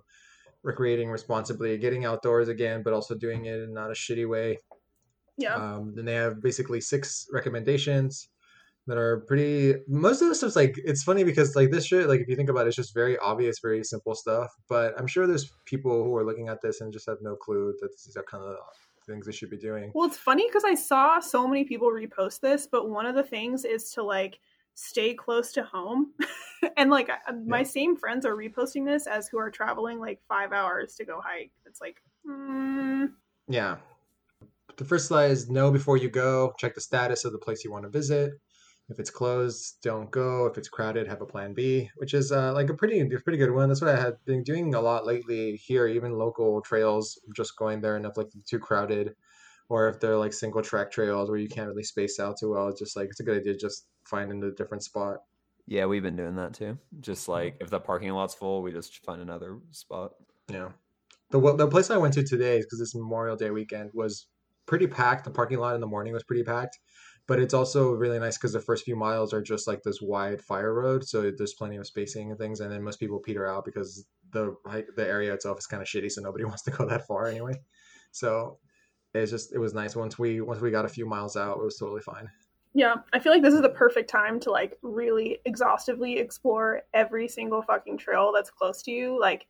[0.62, 4.58] recreating responsibly, getting outdoors again, but also doing it in not a shitty way.
[5.36, 8.28] yeah, Um, then they have basically six recommendations
[8.86, 9.74] that are pretty.
[9.88, 12.48] Most of the stuff's like it's funny because like this shit, like if you think
[12.48, 14.50] about it, it's just very obvious, very simple stuff.
[14.68, 17.74] But I'm sure there's people who are looking at this and just have no clue
[17.80, 18.56] that these are kind of
[19.06, 19.90] things they should be doing.
[19.94, 23.22] Well, it's funny because I saw so many people repost this, but one of the
[23.22, 24.38] things is to like
[24.74, 26.12] stay close to home.
[26.76, 30.52] and like I- my same friends are reposting this as who are traveling like five
[30.52, 31.52] hours to go hike.
[31.66, 33.12] It's like, mm,
[33.48, 33.78] Yeah.
[34.76, 36.54] The first slide is know before you go.
[36.58, 38.32] Check the status of the place you want to visit.
[38.88, 40.46] If it's closed, don't go.
[40.46, 43.38] If it's crowded, have a plan B, which is uh, like a pretty a pretty
[43.38, 43.68] good one.
[43.68, 47.80] That's what I had been doing a lot lately here, even local trails, just going
[47.80, 49.14] there and if like too crowded,
[49.72, 52.68] or if they're like single track trails where you can't really space out too well.
[52.68, 55.20] It's just like it's a good idea just finding a different spot.
[55.66, 56.76] yeah, we've been doing that too.
[57.00, 60.12] Just like if the parking lot's full, we just find another spot.
[60.50, 60.68] Yeah.
[61.30, 64.26] The the place I went to today, because this Memorial Day weekend was
[64.66, 65.24] pretty packed.
[65.24, 66.78] The parking lot in the morning was pretty packed,
[67.26, 70.42] but it's also really nice because the first few miles are just like this wide
[70.42, 72.60] fire road, so there's plenty of spacing and things.
[72.60, 74.54] And then most people peter out because the
[74.96, 77.54] the area itself is kind of shitty, so nobody wants to go that far anyway.
[78.10, 78.58] So
[79.14, 81.64] it's just it was nice once we once we got a few miles out, it
[81.64, 82.28] was totally fine.
[82.74, 82.94] yeah.
[83.12, 87.62] I feel like this is the perfect time to like really exhaustively explore every single
[87.62, 89.20] fucking trail that's close to you.
[89.20, 89.46] Like,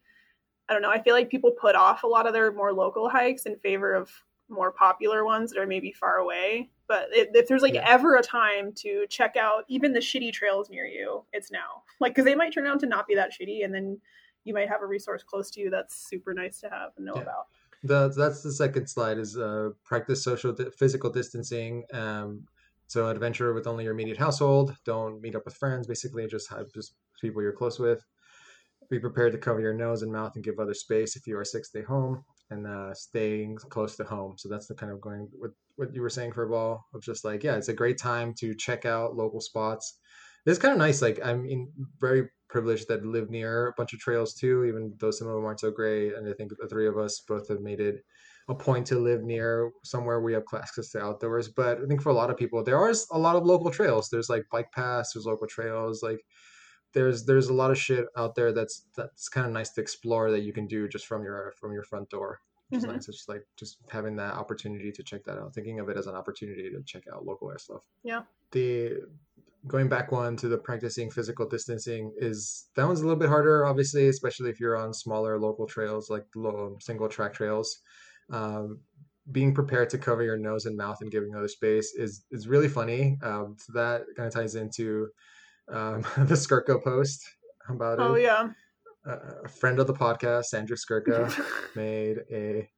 [0.69, 0.91] I don't know.
[0.91, 3.95] I feel like people put off a lot of their more local hikes in favor
[3.95, 4.11] of
[4.49, 6.71] more popular ones that are maybe far away.
[6.89, 7.89] But if, if there's like Yeah.
[7.89, 11.85] ever a time to check out even the shitty trails near you, it's now.
[12.01, 13.99] Like, because they might turn out to not be that shitty, and then
[14.45, 17.15] you might have a resource close to you that's super nice to have and know
[17.17, 17.23] Yeah.
[17.23, 17.47] about.
[17.85, 21.85] The that's the second slide is uh, practice social di- physical distancing.
[21.93, 22.45] Um,
[22.87, 24.77] so adventure with only your immediate household.
[24.85, 25.87] Don't meet up with friends.
[25.87, 28.05] Basically, just have just people you're close with.
[28.91, 31.17] Be prepared to cover your nose and mouth and give other space.
[31.17, 34.35] If you are sick, stay home and uh, staying close to home.
[34.37, 37.43] So that's the kind of going with what you were saying Furball of just like
[37.43, 39.99] yeah, it's a great time to check out local spots.
[40.47, 41.03] It's kind of nice.
[41.03, 45.11] Like I mean, very privileged that live near a bunch of trails too, even though
[45.11, 46.15] some of them aren't so great.
[46.15, 48.05] And I think the three of us both have made it
[48.49, 51.49] a point to live near somewhere we have access to outdoors.
[51.49, 54.09] But I think for a lot of people, there are a lot of local trails.
[54.11, 56.21] There's like bike paths, there's local trails, like
[56.93, 60.31] there's there's a lot of shit out there that's that's kind of nice to explore
[60.31, 62.41] that you can do just from your from your front door.
[62.69, 62.95] Which is Mhm.
[62.95, 63.09] nice.
[63.09, 66.07] It's just like just having that opportunity to check that out, thinking of it as
[66.07, 67.87] an opportunity to check out local air stuff.
[68.03, 68.25] Yeah.
[68.53, 69.01] The
[69.67, 73.65] going back one to the practicing physical distancing is that one's a little bit harder,
[73.65, 77.79] obviously, especially if you're on smaller local trails like low single track trails.
[78.31, 78.81] Um,
[79.31, 82.69] being prepared to cover your nose and mouth and giving other space is is really
[82.69, 83.19] funny.
[83.23, 85.09] Um, so that kind of ties into
[85.73, 87.23] um, the Skurka post
[87.69, 88.23] about Oh it.
[88.23, 88.49] yeah.
[89.07, 91.33] Uh, a friend of the podcast, Andrew Skurka,
[91.77, 92.69] made a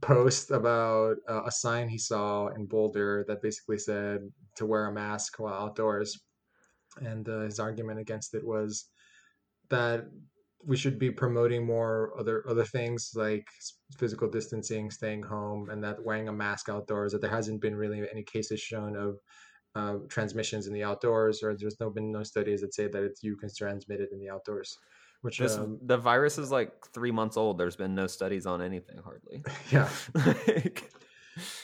[0.00, 4.20] post about uh, a sign he saw in Boulder that basically said
[4.56, 6.18] to wear a mask while outdoors.
[7.00, 8.88] And uh, his argument against it was
[9.70, 10.04] that
[10.64, 13.46] we should be promoting more other other things like
[13.98, 17.12] physical distancing, staying home, and that wearing a mask outdoors.
[17.12, 19.16] That there hasn't been really any cases shown of
[19.74, 23.22] uh, transmissions in the outdoors, or there's no been no studies that say that it's
[23.22, 24.76] you can transmit it in the outdoors.
[25.22, 27.56] Which This, um, the virus is like three months old.
[27.56, 29.42] There's been no studies on anything hardly.
[29.70, 30.92] yeah, Like,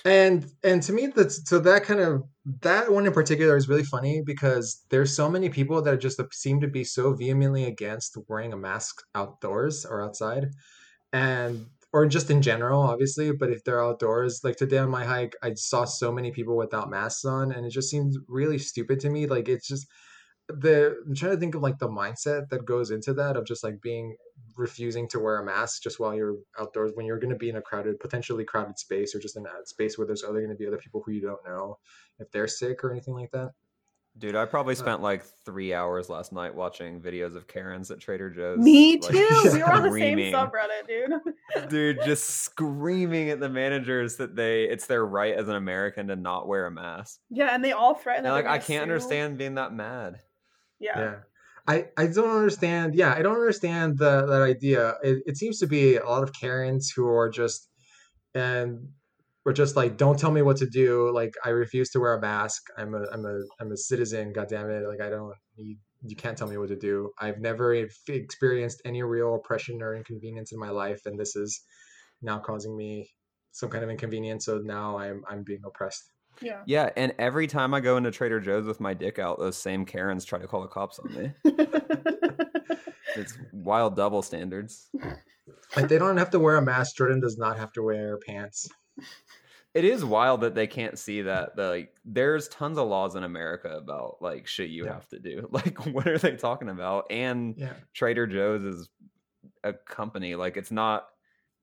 [0.05, 2.23] and and to me that's so that kind of
[2.63, 6.61] that one in particular is really funny because there's so many people that just seem
[6.61, 10.47] to be so vehemently against wearing a mask outdoors or outside
[11.13, 15.37] and or just in general obviously but if they're outdoors like today on my hike
[15.43, 19.11] i saw so many people without masks on and it just seems really stupid to
[19.11, 19.87] me like it's just
[20.49, 23.63] the i'm trying to think of like the mindset that goes into that of just
[23.63, 24.17] like being
[24.57, 27.57] refusing to wear a mask just while you're outdoors when you're going to be in
[27.57, 30.57] a crowded potentially crowded space or just in a space where there's other going to
[30.57, 31.79] be other people who you don't know
[32.19, 33.51] if they're sick or anything like that
[34.19, 38.01] dude, I Uh, probably spent like three hours last night watching videos of Karens at
[38.01, 38.59] Trader Joe's.
[38.59, 39.51] Me like, too.
[39.53, 41.69] we were on the same subreddit, dude.
[41.71, 46.17] dude just screaming at the managers that they it's their right as an american to
[46.17, 48.27] not wear a mask Yeah, and they all threatened.
[48.27, 48.83] and like i can't sue.
[48.83, 50.19] understand being that mad
[50.81, 50.99] Yeah.
[50.99, 51.15] yeah.
[51.67, 54.95] I i don't understand yeah i don't understand the that idea.
[55.03, 57.69] It, it seems to be a lot of karens who are just
[58.35, 58.89] and
[59.45, 61.11] we're just like don't tell me what to do.
[61.13, 62.63] Like i refuse to wear a mask.
[62.79, 66.17] I'm a i'm a i'm a citizen god damn it like i don't you, you
[66.17, 67.11] can't tell me what to do.
[67.21, 67.75] I've never
[68.09, 71.61] experienced any real oppression or inconvenience in my life and this is
[72.23, 73.11] now causing me
[73.53, 76.63] some kind of inconvenience so now i'm i'm being oppressed Yeah.
[76.67, 79.85] yeah and every time i go into trader joe's with my dick out those same
[79.85, 81.33] karens try to call the cops on me
[83.17, 84.89] it's wild double standards
[85.77, 88.69] like they don't have to wear a mask jordan does not have to wear pants
[89.75, 93.25] it is wild that they can't see that the, like there's tons of laws in
[93.25, 94.95] america about like shit you Yeah.
[94.95, 98.89] have to do like what are they talking about and yeah Trader Joe's is
[99.65, 100.35] a company.
[100.37, 101.09] Like it's not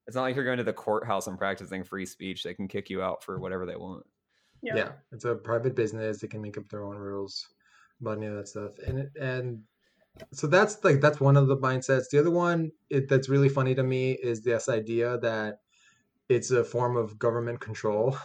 [0.05, 2.43] it's not like you're going to the courthouse and practicing free speech.
[2.43, 4.05] They can kick you out for whatever they want.
[4.65, 4.75] Yeah.
[4.75, 4.91] yeah.
[5.11, 7.47] it's a private business they can make up their own rules
[8.01, 9.59] about any of that stuff and and
[10.33, 13.75] so that's like that's one of the mindsets the other one it, that's really funny
[13.75, 15.59] to me is this idea that
[16.27, 18.17] it's a form of government control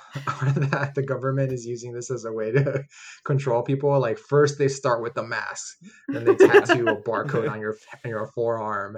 [0.43, 2.83] or that the government is using this as a way to
[3.25, 5.77] control people like first they start with the mask
[6.09, 8.97] then they tattoo a barcode on your on your forearm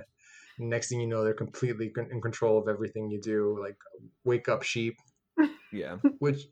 [0.59, 3.77] next thing you know they're completely in control of everything you do like
[4.25, 4.97] wake up sheep
[5.73, 5.97] Yeah.
[6.19, 6.43] which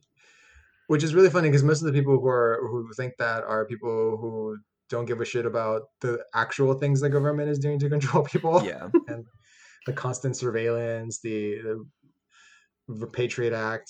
[0.90, 3.64] which is really funny because most of the people who are who think that are
[3.64, 7.88] people who don't give a shit about the actual things the government is doing to
[7.88, 8.88] control people Yeah.
[9.06, 9.24] and
[9.86, 11.60] the constant surveillance the,
[12.88, 13.88] the patriot act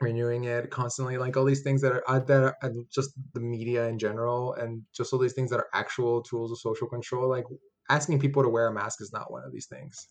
[0.00, 3.88] renewing it constantly like all these things that are uh, that are just the media
[3.88, 7.44] in general and just all these things that are actual tools of social control like
[7.90, 10.06] asking people to wear a mask is not one of these things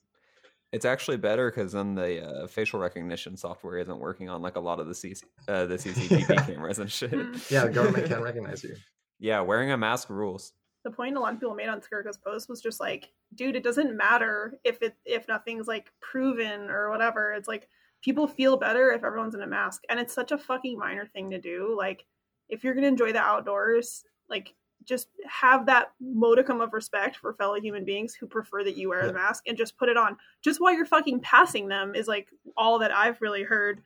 [0.73, 4.59] It's actually better because then the uh, facial recognition software isn't working on like a
[4.59, 6.45] lot of the CC, uh, the CCTV Yeah.
[6.45, 7.11] cameras and shit.
[7.11, 7.51] Mm.
[7.51, 8.75] yeah the government can't recognize you
[9.19, 10.51] Yeah, wearing a mask rules.
[10.83, 13.63] the point a lot of people made on Skurka's post was just like, dude, it
[13.63, 17.33] doesn't matter if it if nothing's like proven or whatever.
[17.33, 17.69] It's like
[18.03, 21.29] people feel better if everyone's in a mask, and it's such a fucking minor thing
[21.29, 21.73] to do.
[21.77, 22.05] Like,
[22.49, 27.59] if you're gonna enjoy the outdoors, like just have that modicum of respect for fellow
[27.59, 29.07] human beings who prefer that you wear Yeah.
[29.07, 32.27] the mask and just put it on just while you're fucking passing them is like
[32.57, 33.81] all that I've really heard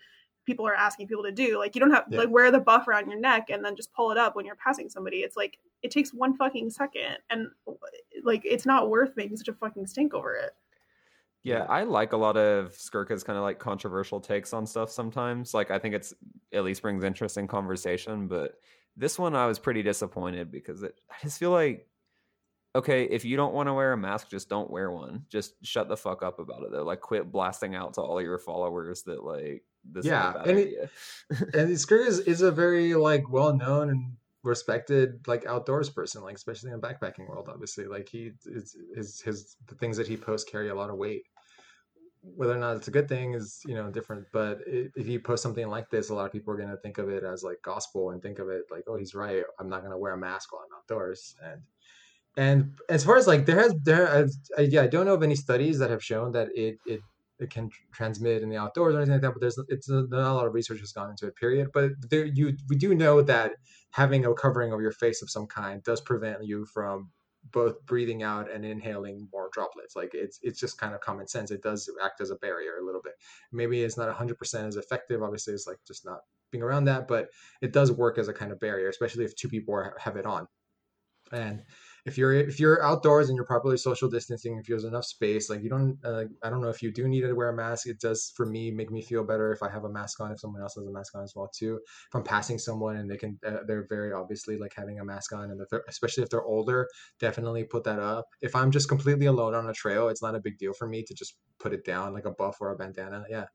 [0.46, 1.58] people are asking people to do.
[1.60, 2.20] Like you don't have Yeah.
[2.20, 4.56] like wear the buff around your neck and then just pull it up when you're
[4.56, 5.18] passing somebody.
[5.18, 7.50] It's like it takes one fucking second and
[8.24, 10.56] like it's not worth making such a fucking stink over it.
[11.44, 15.54] Yeah, I like a lot of Skurka's kind of like controversial takes on stuff sometimes.
[15.54, 16.14] Like I think it's
[16.52, 18.56] at least brings interesting conversation, but
[18.98, 21.88] this one I was pretty disappointed because it I just feel like
[22.76, 25.26] okay, if you don't want to wear a mask, just don't wear one.
[25.30, 26.84] Just shut the fuck up about it though.
[26.84, 30.48] Like quit blasting out to all your followers that like this Yeah, is a bad
[30.48, 30.90] and it- idea.
[31.62, 36.36] and Skurka is, is a very like well known and respected like outdoors person, like
[36.36, 37.50] especially in the backpacking world.
[37.52, 40.98] Obviously, like he is his his the things that he posts carry a lot of
[40.98, 41.24] weight.
[42.36, 45.20] Whether or not it's a good thing is you know different, but i if you
[45.20, 47.44] post something like this, a lot of people are going to think of it as
[47.44, 49.44] like gospel and think of it like, oh, he's right.
[49.60, 51.36] I'm not going to wear a mask while I'm outdoors.
[51.44, 51.62] And
[52.38, 55.24] and as far as like there has there, I've, I, yeah, I don't know of
[55.24, 57.02] any studies that have shown that it it
[57.40, 59.34] it can tr- transmit in the outdoors or anything like that.
[59.34, 61.36] But there's it's uh, not a lot of research has gone into it.
[61.36, 61.70] Period.
[61.74, 63.54] But there you we do know that
[63.92, 67.10] having a covering over your face of some kind does prevent you from
[67.52, 69.96] both breathing out and inhaling more droplets.
[69.96, 71.52] Like it's it's just kind of common sense.
[71.52, 73.14] It does act as a barrier a little bit.
[73.52, 75.24] Maybe it's not 100% as effective.
[75.24, 77.30] Obviously, it's like just not being around that, but
[77.62, 80.26] it does work as a kind of barrier, especially if two people are, have it
[80.26, 80.48] on.
[81.32, 81.64] And
[82.08, 85.62] if you're if you're outdoors and you're properly social distancing, if there's enough space, like
[85.62, 87.86] you don't, uh, I don't know if you do need to wear a mask.
[87.86, 90.32] It does for me make me feel better if I have a mask on.
[90.32, 91.80] If someone else has a mask on as well too.
[91.86, 95.34] If I'm passing someone and they can, uh, they're very obviously like having a mask
[95.34, 96.88] on, and if especially if they're older,
[97.20, 98.26] definitely put that up.
[98.42, 101.04] If I'm just completely alone on a trail, it's not a big deal for me
[101.04, 103.26] to just put it down like a buff or a bandana.
[103.30, 103.46] Yeah.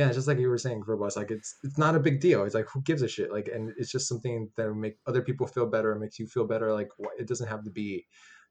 [0.00, 2.44] Yeah, just like you were saying, Verbos, like it's it's not a big deal.
[2.44, 3.30] It's like who gives a shit?
[3.30, 6.46] Like, and it's just something that make other people feel better and makes you feel
[6.46, 6.72] better.
[6.72, 8.06] Like, it doesn't have to be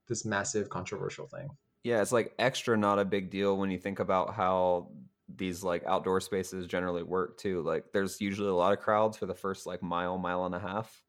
[0.07, 1.47] this massive controversial thing.
[1.83, 4.91] Yeah, it's like extra not a big deal when you think about how
[5.35, 7.63] these like outdoor spaces generally work too.
[7.63, 10.59] Like there's usually a lot of crowds for the first like mile, mile and a
[10.59, 11.01] half,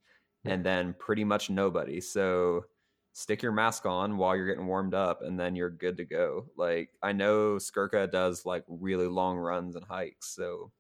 [0.45, 0.55] Yeah.
[0.55, 2.01] and then pretty much nobody.
[2.01, 2.65] So
[3.13, 6.47] stick your mask on while you're getting warmed up and then you're good to go.
[6.57, 10.73] Like I know Skurka does like really long runs and hikes, so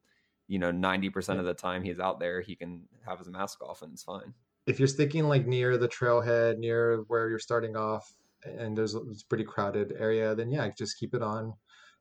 [0.46, 3.82] you know, 90% of the time he's out there, he can have his mask off
[3.82, 4.34] and it's fine.
[4.66, 8.12] If you're sticking like near the trailhead, near where you're starting off,
[8.44, 11.52] and there's a it's a pretty crowded area, then yeah, just keep it on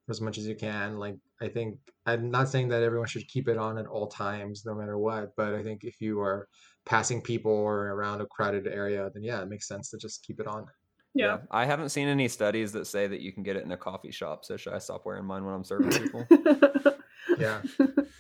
[0.06, 0.98] for as much as you can.
[0.98, 4.63] Like I think I'm not saying that everyone should keep it on at all times,
[4.65, 6.47] no matter what, but I think if you are
[6.86, 10.39] passing people or around a crowded area, then yeah, it makes sense to just keep
[10.39, 10.65] it on.
[11.13, 11.38] Yeah.
[11.49, 14.12] I haven't seen any studies that say that you can get it in a coffee
[14.12, 14.45] shop.
[14.45, 16.25] So should I stop wearing mine when I'm serving people?
[17.38, 17.62] Yeah.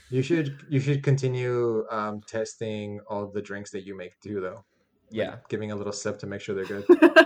[0.09, 4.53] You should you should continue um, testing all the drinks that you make too, though.
[4.55, 4.63] Like,
[5.11, 5.35] yeah.
[5.49, 6.85] giving a little sip to make sure they're good.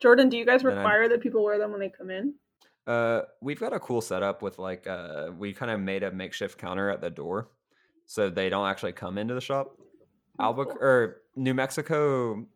[0.00, 2.34] Jordan, do you guys require that people wear them when they come in?
[2.88, 6.56] Uh, we've got a cool setup with like uh, we kind of made a makeshift
[6.56, 7.50] counter at the door,
[8.06, 9.76] so they don't actually come into the shop.
[10.40, 12.46] Albuquerque or New Mexico,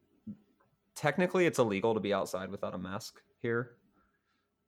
[0.94, 3.72] technically it's illegal to be outside without a mask here,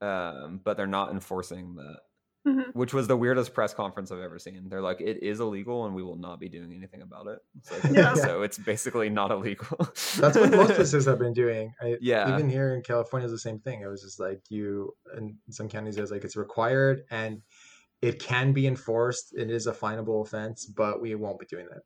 [0.02, 2.00] um, but they're not enforcing that.
[2.46, 2.74] Mhm.
[2.74, 4.68] Which was the weirdest press conference I've ever seen.
[4.68, 7.38] They're like, it is illegal, and we will not be doing anything about it.
[7.56, 8.12] It's like, Yeah.
[8.14, 9.78] so it's basically not illegal.
[10.18, 11.72] That's what most places have been doing.
[11.80, 12.34] I, Yeah.
[12.34, 13.80] Even here in California, is the same thing.
[13.80, 17.40] It was just like you, in some counties, it's like it's required and
[18.02, 19.32] it can be enforced.
[19.34, 21.80] It is a finable offense, but we won't be doing that.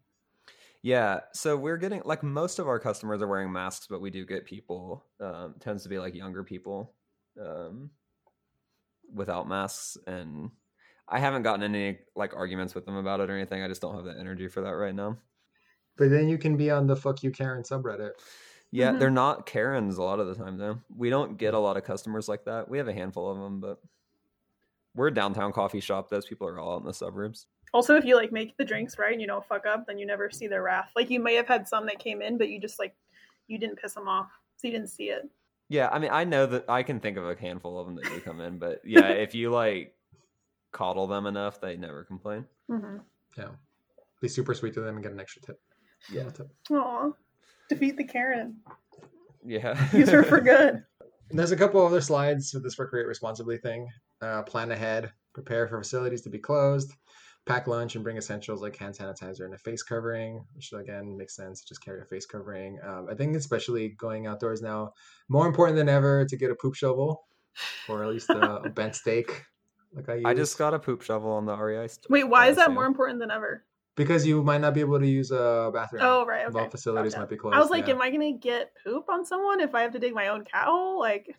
[0.83, 4.25] Yeah, so we're getting like most of our customers are wearing masks, but we do
[4.27, 6.95] get people um, tends to be like younger people
[7.41, 7.91] um,
[9.13, 10.51] without masks, and
[11.09, 13.63] I haven't gotten any like arguments with them about it or anything.
[13.63, 15.19] I just don't have the energy for that right now.
[15.97, 18.13] But then you can be on the "fuck you, Karen" subreddit.
[18.71, 18.99] Yeah, Mhm.
[19.01, 20.79] they're not Karens a lot of the time though.
[20.95, 22.69] We don't get a lot of customers like that.
[22.69, 23.81] We have a handful of them, but
[24.95, 26.09] we're a downtown coffee shop.
[26.11, 27.47] Those people are all out in the suburbs.
[27.73, 30.07] Also, if you like make the drinks right and you don't fuck up, then you
[30.07, 30.91] never see their wrath.
[30.97, 32.95] Like you may have had some that came in, but you just like
[33.47, 35.29] you didn't piss them off, so you didn't see it.
[35.69, 38.05] Yeah, I mean, I know that I can think of a handful of them that
[38.05, 39.95] do come in, but yeah, if you like
[40.73, 42.47] coddle them enough, they never complain.
[42.71, 42.99] Mm-hmm.
[43.37, 43.49] Yeah.
[44.21, 45.61] Be super sweet to them and get an extra tip.
[46.11, 46.25] Yeah.
[46.25, 46.51] Little tip.
[46.73, 47.11] Aw,
[47.69, 48.57] defeat the Karen.
[49.45, 50.83] Yeah, Use her for good.
[51.31, 53.89] And there's a couple other slides with this recreate responsibly thing.
[54.23, 56.93] Uh, plan ahead, prepare for facilities to be closed,
[57.49, 61.35] pack lunch and bring essentials like hand sanitizer and a face covering, which again makes
[61.35, 61.63] sense.
[61.63, 62.79] Just carry a face covering.
[62.87, 64.93] Um, I think especially going outdoors now,
[65.29, 67.25] more important than ever to get a poop shovel
[67.89, 69.45] or at least a, a bent stake.
[69.93, 70.25] Like I, use.
[70.27, 71.89] I just got a poop shovel on the REI.
[71.89, 72.75] st- Wait, why uh, is that sale.
[72.75, 73.65] more important than ever?
[73.97, 76.03] because you might not be able to use a bathroom.
[76.05, 76.55] Oh right, okay.
[76.55, 77.23] Well, facilities Gotcha.
[77.23, 77.57] might be closed.
[77.57, 77.95] I was like, yeah.
[77.95, 80.67] am I gonna get poop on someone if I have to dig my own cat
[80.67, 81.01] hole?
[81.01, 81.35] Like,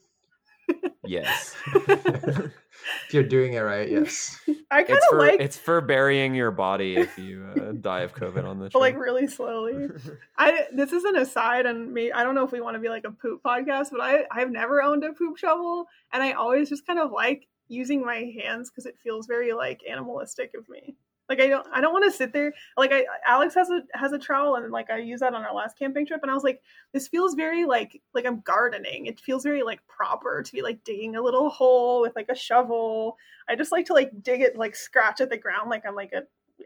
[1.05, 1.55] Yes.
[3.07, 4.39] if you're doing it right, yes.
[4.71, 8.01] I kind It's of for like, it's for burying your body if you uh, die
[8.01, 8.81] of COVID on the but trip.
[8.81, 9.87] like really slowly.
[10.37, 12.11] I this is an aside, and me.
[12.11, 14.51] I don't know if we want to be like a poop podcast, but I I've
[14.51, 18.69] never owned a poop shovel, and I always just kind of like using my hands
[18.69, 20.95] because it feels very like animalistic of me.
[21.29, 22.53] Like I don't I don't want to sit there.
[22.75, 25.53] Like I Alex has a has a trowel, and like I used that on our
[25.53, 26.61] last camping trip, and I was like,
[26.91, 29.05] this feels very like like I'm gardening.
[29.05, 32.35] It feels very like proper to be like digging a little hole with like a
[32.35, 33.17] shovel.
[33.47, 36.13] I just like to like dig it like scratch at the ground like I'm like
[36.13, 36.23] a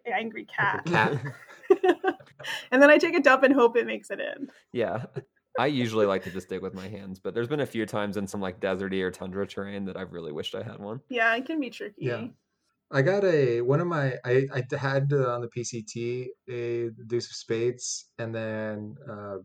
[0.09, 0.85] angry cat.
[0.85, 1.19] Cat.
[2.71, 4.49] and then I take a dump and hope it makes it in.
[4.71, 5.05] yeah.
[5.59, 8.17] I usually like to just dig with my hands, but there's been a few times
[8.17, 11.01] in some like deserty or tundra terrain that I've really wished I had one.
[11.09, 12.05] Yeah, it can be tricky.
[12.05, 12.25] Yeah.
[12.91, 17.25] I got a one of my I I had uh, on the PCT a Deuce
[17.25, 19.37] of Spades and then uh,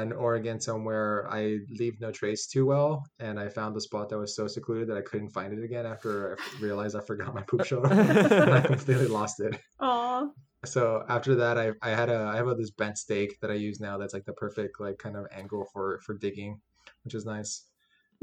[0.00, 4.18] in Oregon somewhere I leave no trace too well and I found a spot that
[4.18, 7.42] was so secluded that I couldn't find it again after I realized I forgot my
[7.42, 9.60] poop shovel and I completely lost it.
[9.80, 10.28] Aw.
[10.64, 13.54] So after that I I had a I have a, this bent stake that I
[13.54, 16.60] use now that's like the perfect like kind of angle for for digging,
[17.04, 17.66] which is nice.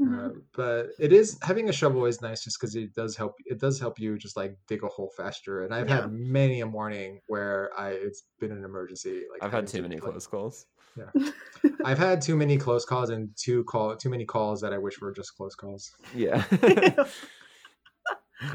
[0.00, 0.26] Mhm.
[0.30, 3.58] Uh, but it is having a shovel is nice just because it does help it
[3.60, 6.02] does help you just like dig a hole faster and i've Yeah.
[6.02, 9.82] had many a morning where i it's been an emergency like I've had too to,
[9.82, 10.64] many like- close calls.
[10.96, 11.10] Yeah
[11.84, 15.00] i've had too many close calls and too call too many calls that i wish
[15.02, 16.42] were just close calls Yeah.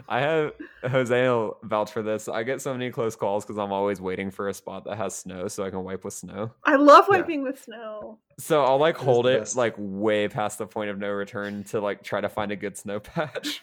[0.09, 0.53] I have
[0.89, 2.27] Jose will vouch for this.
[2.27, 5.15] I get so many close calls because I'm always waiting for a spot that has
[5.15, 6.51] snow so I can wipe with snow.
[6.63, 7.17] I love Yeah.
[7.19, 8.19] wiping with snow.
[8.39, 9.55] So I'll like That is hold it best.
[9.55, 12.77] like way past the point of no return to like try to find a good
[12.77, 13.61] snow patch.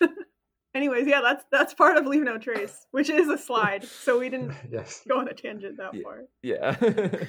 [0.74, 3.82] Anyways, yeah, that's that's part of Leave No Trace, which is a slide.
[3.84, 6.02] So we didn't yes go on a tangent that Yeah.
[6.02, 6.22] far.
[6.42, 6.76] Yeah.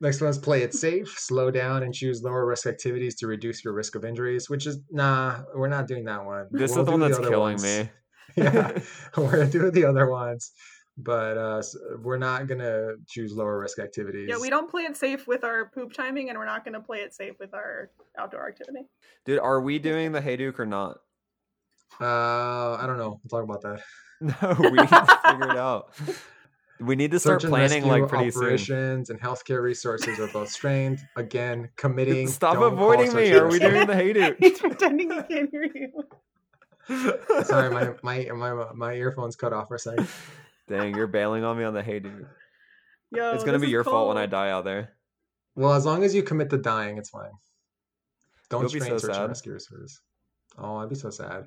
[0.00, 3.64] next one is play it safe slow down and choose lower risk activities to reduce
[3.64, 6.84] your risk of injuries which is nah we're not doing that one this We'll is
[6.84, 7.64] the do one that's other killing ones.
[7.64, 7.88] me.
[8.36, 8.78] yeah
[9.16, 10.52] we're gonna do the other ones
[10.98, 11.62] but uh
[12.02, 15.70] we're not gonna choose lower risk activities Yeah, we don't play it safe with our
[15.70, 18.86] poop timing, and we're not going to play it safe with our outdoor activity.
[19.26, 20.96] Dude, are we doing the Hayduke or not?
[22.00, 23.20] Uh, I don't know.
[23.30, 23.82] We'll talk about that.
[24.22, 25.90] No, we need to figure it out.
[26.80, 28.42] We need to start Search planning rescue like pretty soon.
[28.42, 31.00] operations and healthcare resources are both strained.
[31.16, 32.28] Again, committing.
[32.28, 33.32] Stop avoiding me.
[33.32, 34.36] Are we doing the Hayduke?
[34.40, 36.04] He's pretending he can't hear you.
[37.44, 40.06] Sorry, my, my my my earphones cut off for a second.
[40.68, 42.26] Dang, you're bailing on me on the Hayduke.
[43.10, 44.90] Yo, it's gonna be is your fault when I die out there.
[45.54, 47.30] Well, as long as you commit to dying, it's fine.
[48.50, 49.22] Don't You'll be strain so search sad.
[49.22, 50.00] and rescue service.
[50.58, 51.46] Oh, I'd be so sad.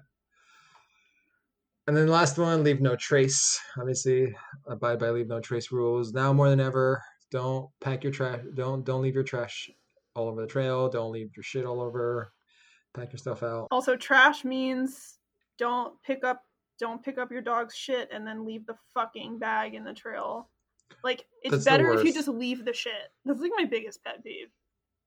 [1.89, 3.59] And then the last one, leave no trace.
[3.75, 4.31] Obviously,
[4.67, 6.13] abide by leave no trace rules.
[6.13, 8.41] Now more than ever, don't pack your trash.
[8.53, 9.71] Don't don't leave your trash
[10.13, 10.87] all over the trail.
[10.87, 12.31] Don't leave your shit all over.
[12.93, 13.69] Pack your stuff out.
[13.71, 15.17] Also, trash means
[15.57, 16.43] don't pick up
[16.79, 20.47] don't pick up your dog's shit and then leave the fucking bag in the trail.
[21.03, 22.93] Like it's That's better if you just leave the shit.
[23.25, 24.49] That's like my biggest pet peeve.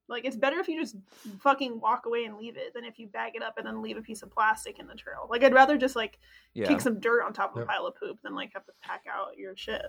[0.09, 0.97] Like it's better if you just
[1.41, 3.97] fucking walk away and leave it than if you bag it up and then leave
[3.97, 5.27] a piece of plastic in the trail.
[5.31, 6.19] Like I'd rather just like
[6.55, 6.67] Yeah.
[6.69, 7.65] kick some dirt on top of Yep.
[7.65, 9.83] a pile of poop than like have to pack out your shit.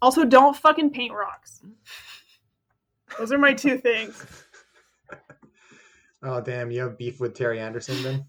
[0.00, 1.60] Also, don't fucking paint rocks.
[3.18, 4.44] Those are my two things.
[6.22, 8.24] Oh damn, you have beef with Terry Anderson then?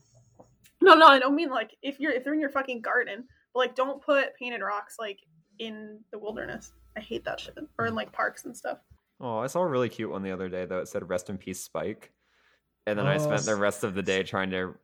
[0.82, 3.24] No, no, I don't mean like if you're if they're in your fucking garden,
[3.54, 5.20] but like don't put painted rocks like
[5.60, 6.72] in the wilderness.
[6.95, 7.58] I hate that shit.
[7.78, 8.80] Or in like parks and stuff.
[9.22, 10.80] Oh, I saw a really cute one the other day though.
[10.80, 12.12] It said "Rest in peace, Spike,"
[12.88, 14.76] and then I Oh, spent the rest of the day trying to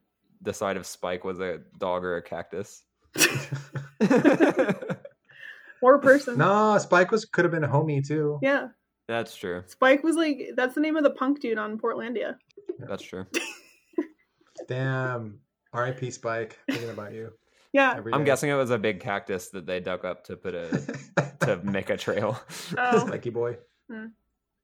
[0.44, 2.84] decide if Spike was a dog or a cactus.
[5.82, 6.38] Or a person.
[6.38, 8.40] no, Spike was could have been a homie too.
[8.42, 8.70] Yeah.
[9.08, 9.62] That's true.
[9.68, 12.38] Spike was like that's the name of the punk dude on Portlandia.
[12.80, 13.28] That's true.
[14.68, 15.40] Damn.
[15.74, 16.10] R.I.P.
[16.10, 16.58] Spike.
[16.68, 17.34] Thinking about you.
[17.74, 18.00] Yeah.
[18.14, 20.70] I'm guessing it was a big cactus that they dug up to put a
[21.42, 22.40] to make a trail.
[22.78, 23.06] Oh.
[23.06, 23.58] Spiky boy.
[23.92, 24.06] Hmm.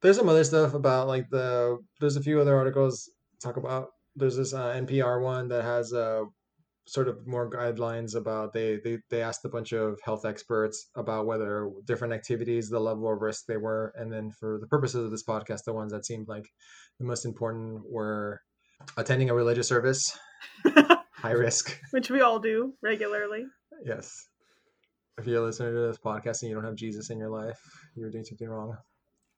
[0.01, 1.77] There's some other stuff about like the.
[1.99, 3.09] There's a few other articles
[3.41, 3.89] talk about.
[4.15, 6.23] There's this uh, NPR one that has uh,
[6.87, 8.53] sort of more guidelines about.
[8.53, 13.11] They they they asked a bunch of health experts about whether different activities, the level
[13.11, 16.05] of risk they were, and then for the purposes of this podcast, the ones that
[16.05, 16.47] seemed like
[16.99, 18.41] the most important were
[18.97, 20.17] attending a religious service,
[21.15, 21.79] high risk.
[21.91, 23.45] Which we all do regularly.
[23.85, 24.27] Yes.
[25.17, 27.59] If you're listening to this podcast and you don't have Jesus in your life,
[27.95, 28.75] you're doing something wrong.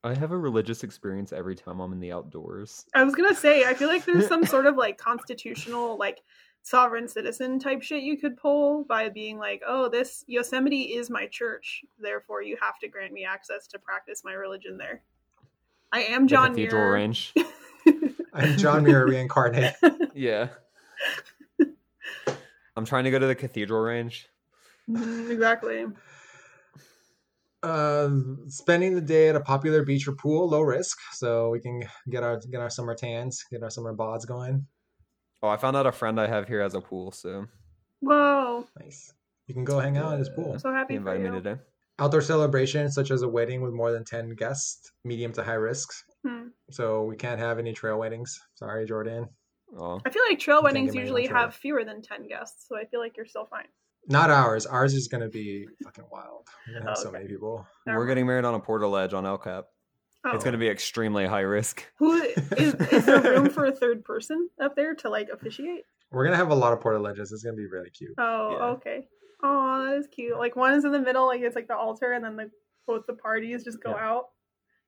[0.03, 2.85] I have a religious experience every time I'm in the outdoors.
[2.93, 6.21] I was gonna say, I feel like there's some sort of like constitutional like
[6.61, 11.27] sovereign citizen type shit you could pull by being like, oh, this Yosemite is my
[11.27, 15.01] church, therefore you have to grant me access to practice my religion there.
[15.91, 16.93] I am The John Cathedral Muir.
[16.93, 17.33] Range.
[18.33, 19.75] I'm John Muir reincarnate.
[20.15, 20.49] Yeah.
[22.77, 24.27] I'm trying to go to the Cathedral Range.
[24.89, 25.85] Mhm, exactly.
[27.63, 28.09] Uh,
[28.47, 32.21] spending the day at a popular beach or pool, low risk, so we can get
[32.23, 34.67] our get our summer tans, get our summer bods going.
[35.41, 37.45] Oh, I found out a friend I have here has a pool, so
[38.01, 38.67] Whoa.
[38.79, 39.13] Nice.
[39.47, 40.53] You can go hang out in his pool.
[40.53, 41.31] I'm so happy he for invited you.
[41.31, 41.61] me today.
[41.99, 46.03] Outdoor celebrations such as a wedding with more than ten guests, medium to high risks.
[46.25, 46.47] Hmm.
[46.71, 48.39] So we can't have any trail weddings.
[48.55, 49.29] Sorry, Jordan.
[49.77, 51.37] Oh, I feel like trail You weddings get married on usually trail.
[51.39, 53.67] have fewer than 10 guests, so I feel like you're still fine.
[54.07, 54.65] Not ours.
[54.65, 56.47] Ours is gonna be fucking wild.
[56.67, 57.17] We're gonna have Oh, so okay.
[57.19, 57.65] many people.
[57.85, 59.65] Never we're getting married on a portaledge on El Cap.
[60.25, 60.31] Oh.
[60.31, 61.85] It's going to be extremely high risk.
[61.99, 65.83] Who is, is there room for a third person up there to like officiate?
[66.11, 67.31] We're gonna have a lot of portal ledges.
[67.33, 68.13] It's gonna be really cute.
[68.17, 68.65] Oh, Yeah.
[68.75, 69.07] okay.
[69.43, 70.37] Oh, that is cute.
[70.37, 72.49] Like one is in the middle, like it's like the altar, and then the
[72.87, 74.07] both the parties just go Yeah.
[74.09, 74.25] out.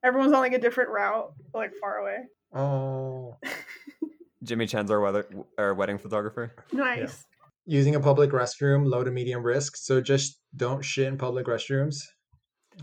[0.04, 2.18] Everyone's on like a different route, but, like far away.
[2.54, 3.36] Oh,
[4.44, 5.26] Jimmy Chin's our weather,
[5.58, 6.54] our wedding photographer.
[6.72, 7.26] Nice.
[7.66, 9.76] Using a public restroom, low to medium risk.
[9.78, 11.98] So just don't shit in public restrooms.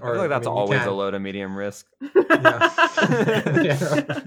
[0.01, 1.87] I feel like that's mean, always a low to medium risk.
[2.31, 4.21] Yeah.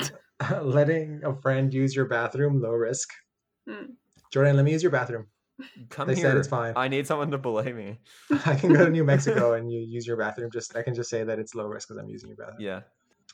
[0.62, 3.10] Letting a friend use your bathroom, low risk.
[3.68, 3.92] Hmm.
[4.32, 5.26] Jordan, let me use your bathroom.
[5.90, 6.24] Come They here.
[6.24, 6.72] said it's fine.
[6.74, 7.98] I need someone to belay me.
[8.46, 10.50] I can go to New Mexico and you use your bathroom.
[10.50, 12.60] Just I can just say that it's low risk because I'm using your bathroom.
[12.60, 12.80] Yeah.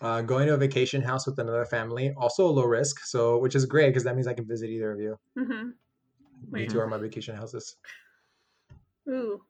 [0.00, 3.00] Uh, going to a vacation house with another family, also low risk.
[3.04, 5.16] So which is great because that means I can visit either of you.
[5.36, 5.72] hmm You
[6.50, 6.70] Wait.
[6.70, 7.76] two are my vacation houses.
[9.08, 9.42] Ooh.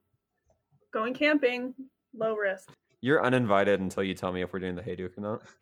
[0.90, 1.74] Going camping,
[2.16, 2.70] low risk.
[3.03, 5.42] You're uninvited until you tell me if we're doing the Hayduke or not.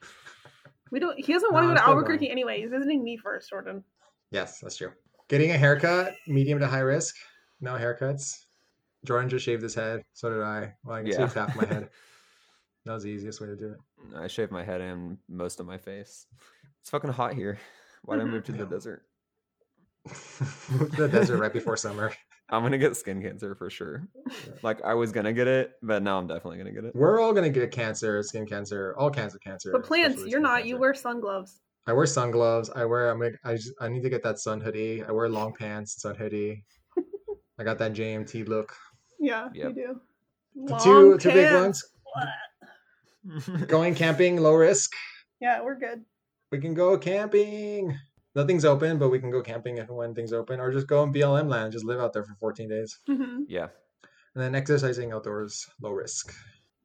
[0.93, 1.19] We don't.
[1.19, 2.31] He doesn't want No, to go to Albuquerque going.
[2.31, 2.61] anyway.
[2.61, 3.83] He's visiting me first, Jordan.
[4.31, 4.93] Yes, that's true.
[5.29, 7.17] Getting a haircut, medium to high risk.
[7.61, 8.45] No haircuts.
[9.05, 10.03] Jordan just shaved his head.
[10.13, 10.75] So did I.
[10.85, 11.17] Well, I can Yeah.
[11.17, 11.89] shave half my head.
[12.85, 13.79] That was the easiest way to do it.
[14.17, 16.27] I shave my head and most of my face.
[16.81, 17.59] It's fucking hot here.
[18.03, 18.73] Why did I move to the mm-hmm.
[18.73, 19.03] desert?
[20.97, 22.13] The desert right before summer.
[22.49, 24.07] I'm gonna get skin cancer for sure.
[24.63, 26.95] Like I was gonna get it, but now I'm definitely gonna get it.
[26.95, 29.73] We're all gonna get cancer, skin cancer, all kinds of cancer.
[29.73, 30.65] But plants, you're skin not.
[30.65, 31.61] You wear sun gloves.
[31.89, 32.71] I wear sun gloves.
[32.75, 33.11] I wear.
[33.11, 33.19] I'm.
[33.19, 33.73] like- I just.
[33.81, 35.03] I need to get that sun hoodie.
[35.03, 36.65] I wear long pants, sun hoodie.
[37.59, 38.73] I got that JMT look.
[39.19, 39.69] Yeah, Yep.
[39.69, 40.01] you do.
[40.55, 41.91] Long two two big pants.
[42.15, 42.29] ones.
[43.67, 44.91] Going camping, low risk.
[45.41, 46.05] Yeah, we're good.
[46.53, 47.97] We can go camping.
[48.35, 51.03] Nothing's open, but we can go camping if and when things open, or just go
[51.03, 53.69] in BLM land, just live out there for 14 days, hmm yeah.
[54.35, 56.35] and then exercising outdoors, low risk.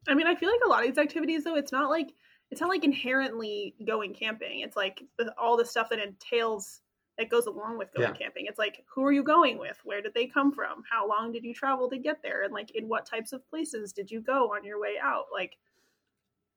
[0.08, 2.14] I mean, I feel like a lot of these activities, though, it's not like
[2.52, 4.62] it's not like inherently going camping.
[4.62, 6.82] It's like the, all the stuff that entails
[7.18, 8.14] that goes along with going Yeah.
[8.14, 8.46] camping.
[8.48, 9.78] It's like who are you going with?
[9.84, 10.84] Where did they come from?
[10.90, 12.44] How long did you travel to get there?
[12.44, 15.26] And like in what types of places did you go on your way out?
[15.34, 15.58] Like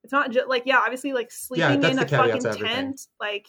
[0.04, 3.48] it's not just like yeah, obviously like sleeping that's in a fucking tent like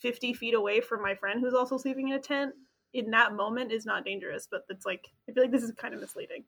[0.00, 2.52] 50 feet away from my friend who's also sleeping in a tent
[2.92, 5.94] in that moment is not dangerous, but it's like I feel like this is kind
[5.94, 6.44] of misleading.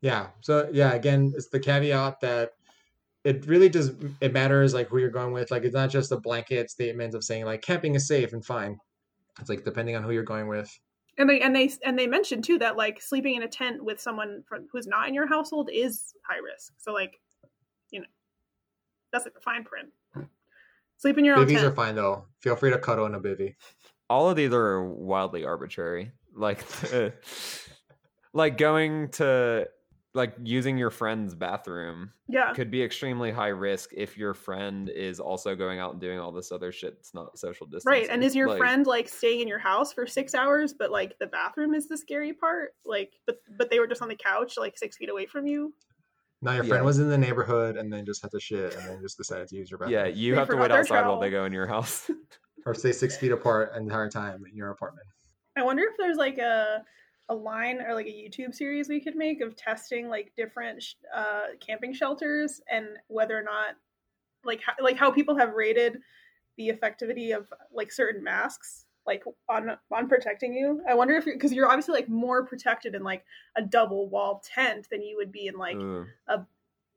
[0.00, 0.28] Yeah.
[0.40, 2.52] So yeah, again, it's the caveat that
[3.24, 5.50] it really does it matters like who you're going with.
[5.50, 8.78] Like it's not just a blanket statement of saying like camping is safe and fine.
[9.40, 10.78] It's like depending on who you're going with.
[11.16, 14.00] And they and they and they mentioned too that like sleeping in a tent with
[14.00, 16.74] someone from, who's not in your household is high risk.
[16.78, 17.20] So like,
[19.14, 19.88] that's like the fine print.
[20.98, 21.66] Sleep in your own Bivvies tent.
[21.66, 22.26] are fine though.
[22.40, 23.54] Feel free to cuddle in a bivvy.
[24.10, 26.12] All of these are wildly arbitrary.
[26.34, 26.64] Like,
[28.32, 29.68] like going to
[30.14, 35.18] like using your friend's bathroom yeah, could be extremely high risk if your friend is
[35.18, 36.94] also going out and doing all this other shit.
[37.00, 38.02] It's not social distancing.
[38.02, 38.08] right.
[38.10, 41.18] And is your Like, friend like staying in your house for six hours, but like
[41.18, 42.74] the bathroom is the scary part?
[42.84, 45.74] Like, but but they were just on the couch, like six feet away from you.
[46.44, 46.68] Now your Yeah.
[46.68, 49.48] friend was in the neighborhood and then just had to shit and then just decided
[49.48, 49.94] to use your bathroom.
[49.94, 52.10] Yeah, you They have to wait their outside while they go in your house.
[52.66, 55.06] Or stay six feet apart the entire time in your apartment.
[55.54, 56.82] I wonder if there's like a
[57.28, 60.94] a line or like a YouTube series we could make of testing like different sh-
[61.14, 63.74] uh, camping shelters and whether or not
[64.44, 65.98] like how, like how people have rated
[66.56, 70.82] the effectivity of like certain masks like on on protecting you.
[70.88, 73.24] I wonder if you because you're obviously like more protected in like
[73.56, 75.76] a double wall tent than you would be in like
[76.28, 76.40] a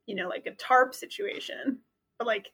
[0.06, 1.78] you know like a tarp situation.
[2.18, 2.52] But like,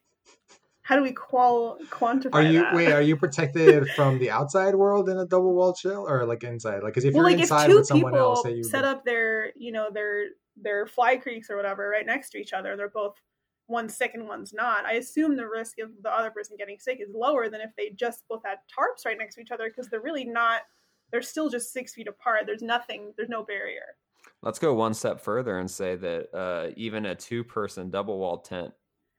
[0.83, 2.75] how do we qual quantify Are you that?
[2.75, 2.93] wait?
[2.93, 6.83] Are you protected from the outside world in a double wall shell, or like inside?
[6.83, 8.65] Like, because if well, you're like if inside two with someone people else, say you
[8.65, 10.27] set up their, you know, their
[10.57, 13.21] their fly creeks or whatever right next to each other, they're both
[13.69, 16.99] one's sick and one's not, I assume the risk of the other person getting sick
[17.01, 19.89] is lower than if they just both had tarps right next to each other because
[19.89, 20.63] they're really not.
[21.11, 22.43] They're still just six feet apart.
[22.47, 23.13] There's nothing.
[23.17, 23.97] There's no barrier.
[24.43, 28.73] Let's go one step further and say that uh, even a two-person double-walled tent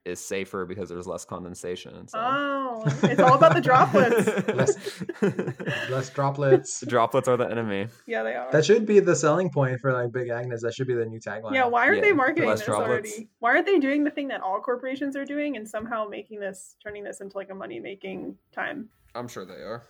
[0.06, 2.24] is safer because there's less condensation inside.
[2.24, 4.28] Oh, it's all about the droplets.
[4.48, 5.04] Less-
[5.90, 6.82] Less droplets.
[6.88, 7.88] droplets are the enemy.
[8.06, 8.52] yeah, they are.
[8.52, 10.62] That should be the selling point for like Big Agnes.
[10.62, 11.54] That should be the new tagline.
[11.54, 12.90] Yeah, why aren't Yeah, they marketing this droplets.
[12.90, 13.30] already?
[13.40, 16.76] Why aren't they doing the thing that all corporations are doing and somehow making this,
[16.84, 18.90] turning this into like a money making time?
[19.16, 19.84] I'm sure they are.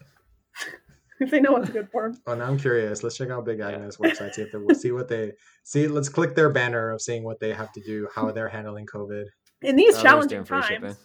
[1.19, 2.21] If they know what's good for them.
[2.27, 3.01] Oh, now I'm curious.
[3.03, 3.69] Let's check out Big Yeah.
[3.69, 4.33] Agnes website.
[4.33, 5.31] See if they, we'll see what they
[5.63, 5.87] see.
[5.87, 9.25] Let's click their banner of seeing what they have to do, how they're handling COVID.
[9.61, 10.65] In these Uh, challenging times.
[10.65, 10.95] shipping.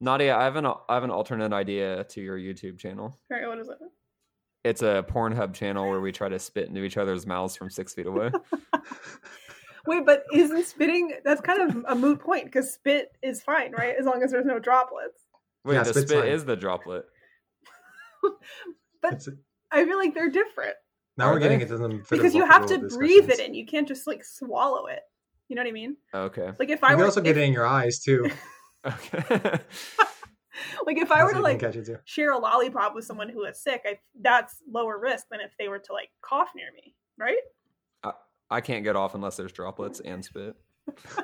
[0.00, 3.18] Nadia, I have an I have an alternate idea to your YouTube channel.
[3.30, 3.78] All right, what is it?
[4.64, 7.94] It's a Pornhub channel where we try to spit into each other's mouths from six
[7.94, 8.30] feet away.
[9.86, 13.94] Wait, but isn't spitting, that's kind of a moot point because spit is fine, right?
[13.98, 15.24] As long as there's no droplets.
[15.64, 16.28] Wait, Yeah, the spit fine.
[16.28, 17.06] is the droplet.
[19.00, 19.28] But It's,
[19.70, 20.74] I feel like they're different
[21.18, 23.54] now Are we're getting into them because you have to breathe it in.
[23.54, 25.00] You can't just like swallow it.
[25.48, 25.96] You know what I mean?
[26.14, 26.52] Okay.
[26.58, 28.30] Like if I can were, also if, get it in your eyes too.
[28.86, 29.58] Okay.
[30.86, 31.98] like if I were to like catch it too.
[32.04, 35.66] share a lollipop with someone who is sick, I that's lower risk than if they
[35.66, 37.40] were to like cough near me, right?
[38.50, 40.56] I can't get off unless there's droplets and spit.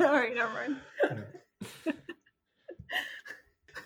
[0.00, 0.76] All right, never mind.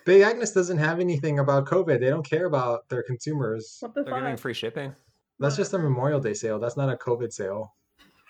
[0.04, 1.98] Big Agnes doesn't have anything about COVID.
[1.98, 3.78] They don't care about their consumers.
[3.80, 4.94] What the They're giving free shipping.
[5.40, 6.60] That's just a Memorial Day sale.
[6.60, 7.74] That's not a COVID sale.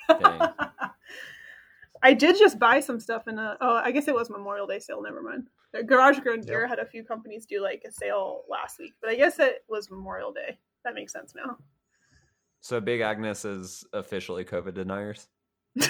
[0.09, 0.41] Dang.
[2.03, 3.57] I did just buy some stuff in a.
[3.61, 5.03] Oh, I guess it was Memorial Day sale.
[5.03, 5.49] Never mind.
[5.73, 6.71] The Garage Grown Gear Yep.
[6.71, 9.91] had a few companies do like a sale last week, but I guess it was
[9.91, 10.59] Memorial Day.
[10.85, 11.57] That makes sense now.
[12.61, 15.29] So Big Agnes is officially COVID deniers.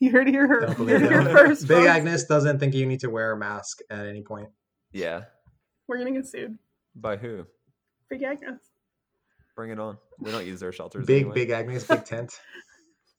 [0.00, 1.68] You heard it here, Don't you believe heard here first.
[1.68, 1.86] Big.
[1.86, 4.48] Agnes doesn't think you need to wear a mask at any point.
[4.92, 5.22] Yeah.
[5.86, 6.58] We're gonna get sued.
[6.96, 7.46] By who?
[8.10, 8.60] Big Agnes.
[9.56, 9.96] Bring it on.
[10.18, 11.06] We don't use their shelters.
[11.06, 11.34] Big anyway.
[11.34, 12.38] Big Agnes, Big Tent.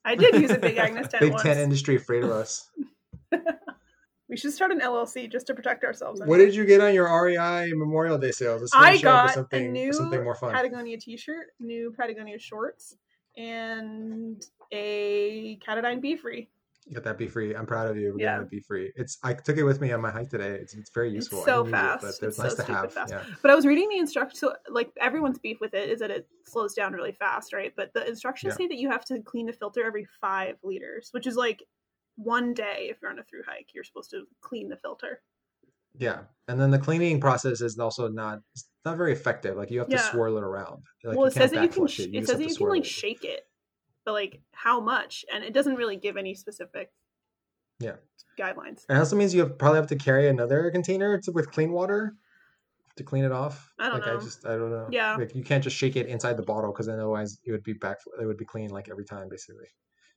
[0.06, 1.43] I did use a Big Agnes tent Big once.
[1.43, 2.70] Tent industry afraid of us.
[4.28, 6.20] We should start an LLC just to protect ourselves.
[6.26, 8.58] What did you get on your REI Memorial Day sale?
[8.60, 10.51] Let's I got a something, new something more fun.
[10.51, 12.97] Patagonia T-shirt, new Patagonia shorts,
[13.38, 16.47] and a Katadyn BeFree.
[16.93, 17.57] Get that BeFree.
[17.57, 18.13] I'm proud of you.
[18.13, 18.41] We're Yeah.
[18.41, 18.89] it BeFree.
[18.95, 20.51] It's I took it with me on my hike today.
[20.61, 21.41] It's, it's very useful.
[21.41, 22.01] I so it, fast.
[22.01, 22.93] but it's, It's nice so to have.
[22.93, 23.11] fast.
[23.11, 23.23] Yeah.
[23.41, 24.39] But I was reading the instructions.
[24.39, 27.73] So, like everyone's beef with it is that it slows down really fast, right?
[27.75, 28.65] But the instructions Yeah.
[28.65, 31.63] say that you have to clean the filter every five liters, which is like
[32.17, 33.69] one day if you're on a through hike.
[33.73, 35.21] You're supposed to clean the filter.
[35.97, 36.19] Yeah.
[36.47, 39.57] And then the cleaning process is also not it's not very effective.
[39.57, 40.11] Like you have to Yeah.
[40.11, 40.83] swirl it around.
[41.03, 41.86] Like, well, it says that you can.
[41.86, 41.97] it.
[41.99, 42.86] You it says that you can like it.
[42.88, 43.41] shake it,
[44.06, 45.26] but like how much?
[45.34, 46.91] And it doesn't really give any specific.
[47.80, 47.95] Yeah.
[48.39, 48.86] Guidelines.
[48.89, 52.16] It also means you have, probably have to carry another container to, with clean water
[52.97, 53.74] to clean it off.
[53.80, 54.18] I don't like know.
[54.18, 54.88] I just I don't know.
[54.91, 55.16] Yeah.
[55.16, 57.74] Like you can't just shake it inside the bottle because then otherwise it would be
[57.74, 57.97] back.
[58.22, 59.68] It would be clean like every time basically.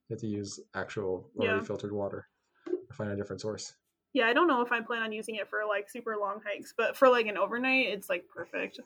[0.08, 1.62] You have to use actual already Yeah.
[1.64, 2.28] filtered water
[2.66, 3.74] or find a different source.
[4.14, 6.72] Yeah, I don't know if I plan on using it for like super long hikes,
[6.76, 8.80] but for like an overnight, it's like perfect.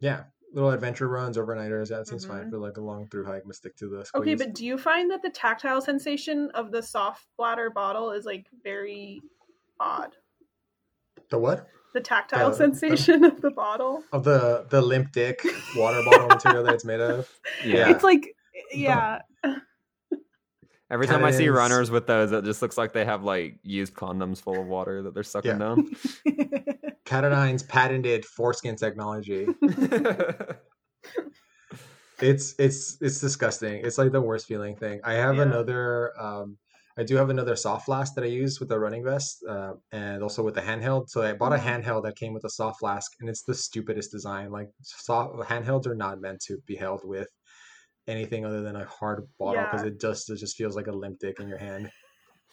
[0.00, 0.24] Yeah.
[0.56, 1.90] Little adventure runs, overnighters.
[1.90, 2.50] That seems fine Mhm.
[2.50, 3.42] for like a long through hike.
[3.44, 3.96] But stick to the.
[3.98, 4.38] Okay, squeeze.
[4.38, 8.46] but do you find that the tactile sensation of the soft bladder bottle is like
[8.64, 9.20] very
[9.78, 10.16] odd?
[11.28, 11.66] the what?
[11.92, 14.02] The tactile The- sensation of the bottle.
[14.12, 15.42] Of the the limp dick
[15.76, 17.28] water bottle material that it's made of.
[17.64, 17.90] Yeah.
[17.90, 18.34] It's like
[18.72, 19.20] yeah.
[20.88, 23.92] Every time I see runners with those, it just looks like they have like used
[23.92, 25.58] condoms full of water that they're sucking Yeah.
[25.58, 25.90] down.
[27.06, 29.46] Katadyn's patented foreskin technology.
[32.20, 33.84] It's it's it's disgusting.
[33.84, 35.00] It's like the worst feeling thing.
[35.04, 35.42] I have Yeah.
[35.44, 36.58] another um
[36.98, 40.22] I do have another soft flask that I use with the running vest, uh, and
[40.22, 41.10] also with the handheld.
[41.10, 41.62] So I bought a Mhm.
[41.62, 44.50] handheld that came with a soft flask, and it's the stupidest design.
[44.50, 47.28] Like soft handhelds are not meant to be held with
[48.08, 49.88] anything other than a hard bottle because Yeah.
[49.88, 51.90] it just it just feels like a limp dick in your hand.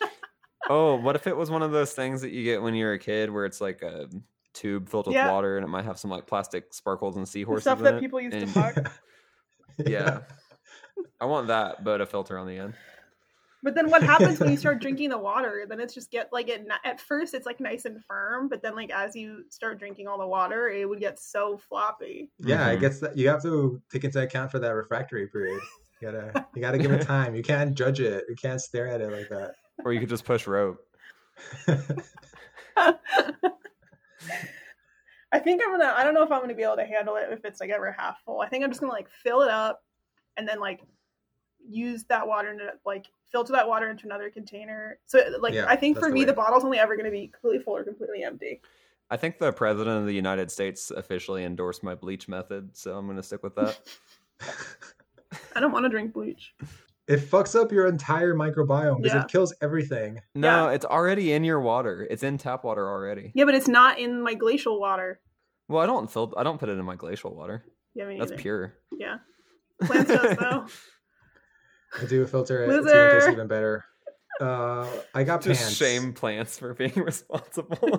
[0.70, 2.99] oh, what if it was one of those things that you get when you're a
[2.99, 4.10] kid where it's like a
[4.54, 5.32] tube filled with Yeah.
[5.32, 7.64] water and it might have some like plastic sparkles and seahorses.
[7.64, 7.99] The seahorses stuff in that it?
[8.01, 8.93] people used to and- fuck.
[9.88, 10.20] Yeah.
[11.20, 12.76] I want that, but a filter on the end.
[13.64, 15.66] But then what happens when you start drinking the water?
[15.68, 18.76] Then it's just get like it at first it's like nice and firm, but then
[18.76, 22.30] like as you start drinking all the water, it would get so floppy.
[22.39, 22.82] Yeah, I Mhm.
[22.82, 25.62] guess that you have to take into account for that refractory period.
[26.01, 27.34] You gotta you gotta give it time.
[27.36, 28.26] You can't judge it.
[28.28, 29.54] You can't stare at it like that.
[29.86, 30.78] Or you could just push rope.
[35.32, 35.94] I think I'm gonna.
[35.96, 37.92] I don't know if I'm gonna be able to handle it if it's like ever
[37.92, 38.42] half full.
[38.42, 39.84] I think I'm just gonna like fill it up,
[40.38, 40.82] and then like
[41.68, 45.00] use that water and like filter that water into another container.
[45.06, 46.26] So like Yeah, I think for the me way.
[46.26, 48.62] the bottle's only ever to be completely full or completely empty.
[49.10, 53.14] I think the president of the United States officially endorsed my bleach method, so I'm
[53.16, 53.80] to stick with that.
[55.56, 56.54] I don't want to drink bleach.
[57.08, 59.24] It fucks up your entire microbiome because Yeah.
[59.24, 60.22] it kills everything.
[60.36, 62.08] No, it's already in your water.
[62.10, 63.32] It's in tap water already.
[63.36, 65.20] Yeah, but it's not in my glacial water.
[65.68, 66.34] Well, I don't fill.
[66.38, 67.66] I don't put it in my glacial water.
[67.93, 68.41] Yeah, me That's neither.
[68.41, 68.74] pure.
[68.97, 69.18] Yeah.
[69.82, 70.66] Plants does though.
[72.01, 72.70] I do filter it.
[72.70, 73.84] It's even, tastes even better.
[74.41, 77.78] Uh, I got Just pants shame plants for being responsible.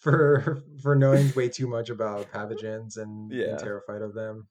[0.00, 4.48] for for knowing way too much about pathogens and being terrified of them.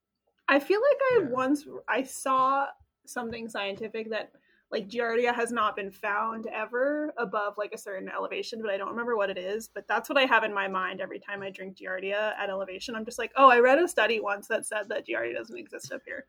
[0.47, 1.29] I feel like I Yeah.
[1.29, 2.67] once I saw
[3.05, 4.31] something scientific that
[4.71, 8.89] like Giardia has not been found ever above like a certain elevation, but I don't
[8.89, 9.67] remember what it is.
[9.67, 12.95] But that's what I have in my mind every time I drink Giardia at elevation.
[12.95, 15.91] I'm just like, oh, I read a study once that said that Giardia doesn't exist
[15.91, 16.25] up here.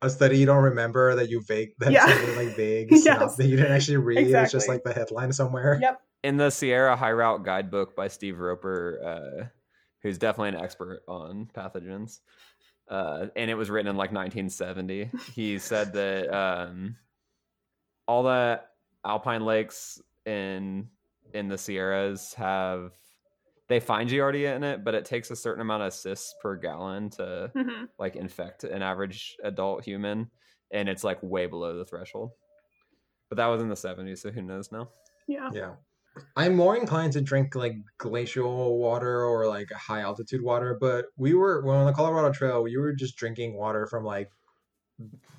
[0.00, 2.06] A study you don't remember that you vague that's Yeah.
[2.06, 3.02] something like vague Yes.
[3.02, 4.26] synopsis that you didn't actually read.
[4.34, 5.78] It's just like the headline somewhere.
[5.82, 6.00] Yep.
[6.24, 9.46] in the Sierra High Route Guidebook by Steve Roper, uh,
[10.02, 12.20] who's definitely an expert on pathogens,
[12.92, 15.10] uh, and it was written in like 1970.
[15.34, 16.96] He said that um,
[18.06, 18.60] all the
[19.04, 20.88] alpine lakes in
[21.32, 22.92] in the Sierras have
[23.68, 27.08] they find Giardia in it, but it takes a certain amount of cysts per gallon
[27.10, 30.30] to hmm like infect an average adult human,
[30.70, 32.32] and it's like way below the threshold.
[33.30, 34.90] But that was in the 70s, so who knows now?
[35.26, 35.48] Yeah.
[35.50, 35.70] Yeah.
[36.36, 41.34] I'm more inclined to drink like glacial water or like high altitude water, but we
[41.34, 44.30] were well on the Colorado Trail, we were just drinking water from like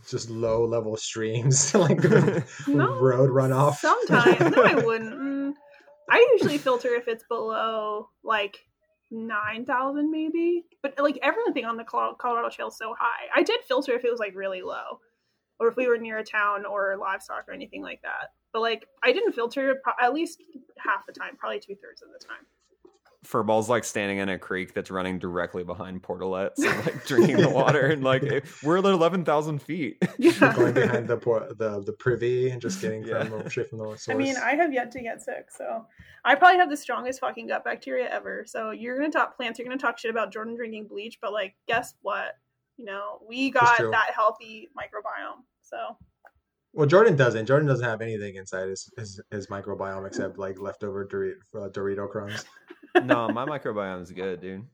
[0.07, 2.03] just low level streams, like
[2.67, 3.75] No, road runoff.
[3.75, 4.55] Sometimes.
[4.55, 5.13] no, I wouldn't.
[5.13, 5.53] Mm,
[6.09, 8.57] I usually filter if it's below like
[9.11, 10.65] nine thousand, maybe.
[10.81, 13.27] But like everything on the Colorado Trail is so high.
[13.35, 14.99] I did filter if it was like really low,
[15.59, 18.31] or if we were near a town or livestock or anything like that.
[18.53, 20.41] But like I didn't filter pro- at least
[20.77, 22.45] half the time, probably two thirds of the time.
[23.25, 27.47] Furball's like standing in a creek that's running directly behind Portalettes and like drinking the
[27.49, 29.97] water and like we're at eleven thousand feet.
[30.19, 30.53] Yeah.
[30.53, 33.23] going behind the por- the the privy and just getting Yeah.
[33.23, 34.09] from straight from the source.
[34.09, 35.85] I mean, I have yet to get sick, so
[36.25, 38.43] I probably have the strongest fucking gut bacteria ever.
[38.45, 41.55] So you're gonna talk plants, you're gonna talk shit about Jordan drinking bleach, but like,
[41.65, 42.33] guess what?
[42.77, 45.43] You know, we got that healthy microbiome.
[45.61, 45.77] So
[46.73, 47.45] well, Jordan doesn't.
[47.45, 52.09] Jordan doesn't have anything inside his his, his microbiome except like leftover Dorito, uh, Dorito
[52.09, 52.43] crumbs.
[53.03, 54.65] no, my microbiome is good, dude.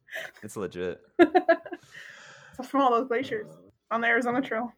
[0.43, 1.01] It's legit.
[1.19, 3.47] so from all those glaciers
[3.91, 4.71] on the Arizona Trail.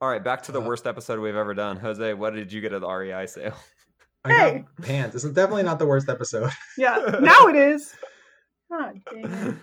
[0.00, 1.76] All right, back to the Uh, worst episode we've ever done.
[1.76, 3.54] Jose, what did you get at the REI sale?
[4.24, 4.58] I Hey!
[4.78, 5.12] got pants.
[5.14, 6.50] This is definitely not the worst episode.
[6.78, 7.94] Yeah, now it is.
[8.70, 9.54] God dang it.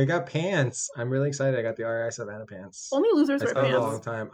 [0.00, 0.90] I got pants.
[0.96, 1.58] I'm really excited.
[1.58, 2.88] I got the REI Savannah pants.
[2.92, 4.06] Only losers I wear spent a long pants.
[4.06, 4.30] time.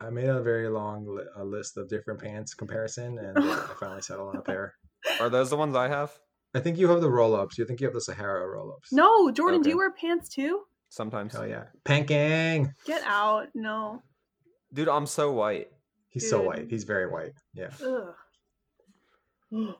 [0.00, 3.74] I made a very long li- a list of different pants comparison, and uh, I
[3.80, 4.74] finally settled on a pair.
[5.20, 6.12] Are those the ones I have?
[6.54, 7.58] I think you have the roll ups.
[7.58, 8.92] You think you have the Sahara roll ups?
[8.92, 10.62] No, Jordan, do you wear pants too?
[10.88, 11.34] Sometimes.
[11.34, 12.72] Hell yeah, pant gang.
[12.86, 13.48] Get out.
[13.54, 14.02] No.
[14.72, 15.68] Dude, I'm so white.
[16.08, 16.46] He's so Dude.
[16.46, 16.66] white.
[16.70, 17.32] He's very white.
[17.52, 18.14] Yeah, Ugh.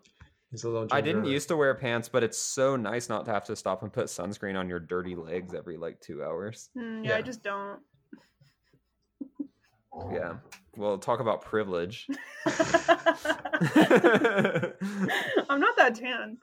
[0.50, 0.88] he's a little.
[0.90, 1.32] I didn't ginger.
[1.32, 4.06] used to wear pants, but it's so nice not to have to stop and put
[4.06, 6.70] sunscreen on your dirty legs every like two hours.
[6.76, 7.22] Mm, yeah, I Yeah.
[7.22, 7.80] just don't.
[10.12, 10.34] Yeah.
[10.76, 12.07] Well, talk about privilege.
[12.46, 12.55] I'm
[15.61, 16.38] not that tan.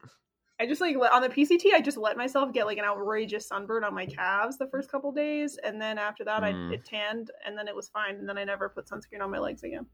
[0.60, 1.74] I just like on the PCT.
[1.74, 5.12] I just let myself get like an outrageous sunburn on my calves the first couple
[5.12, 6.72] days, and then after that, Mm.
[6.72, 9.32] I it tanned, and then it was fine, and then I never put sunscreen on
[9.32, 9.86] my legs again.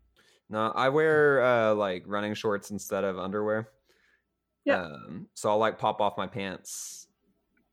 [0.49, 3.70] no, I wear uh, like running shorts instead of underwear.
[4.66, 4.84] Yeah.
[4.84, 7.07] Um, so I'll like pop off my pants.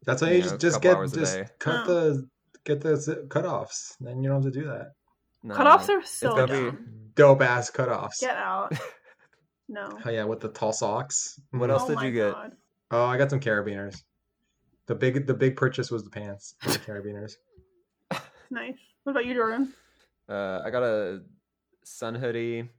[0.07, 1.93] That's why you you know, just just get just cut Oh.
[2.14, 2.28] the
[2.64, 3.97] get the zi- cutoffs.
[4.01, 4.93] Then you don't have to do that.
[5.43, 6.89] No, Cutoffs are so gotta be- dumb.
[7.14, 8.20] Dope ass cutoffs.
[8.20, 8.72] Get out.
[9.70, 9.86] No.
[10.03, 11.39] Oh yeah, with the tall socks.
[11.51, 11.72] What Mhm.
[11.74, 12.32] else Oh did you get?
[12.32, 12.57] God.
[12.91, 14.03] Oh, I got some carabiners.
[14.86, 17.34] The big the big purchase was the pants, the carabiners.
[18.51, 18.78] Nice.
[19.05, 19.74] What about you, Jordan?
[20.26, 21.20] Uh, I got a
[21.84, 22.70] sun hoodie,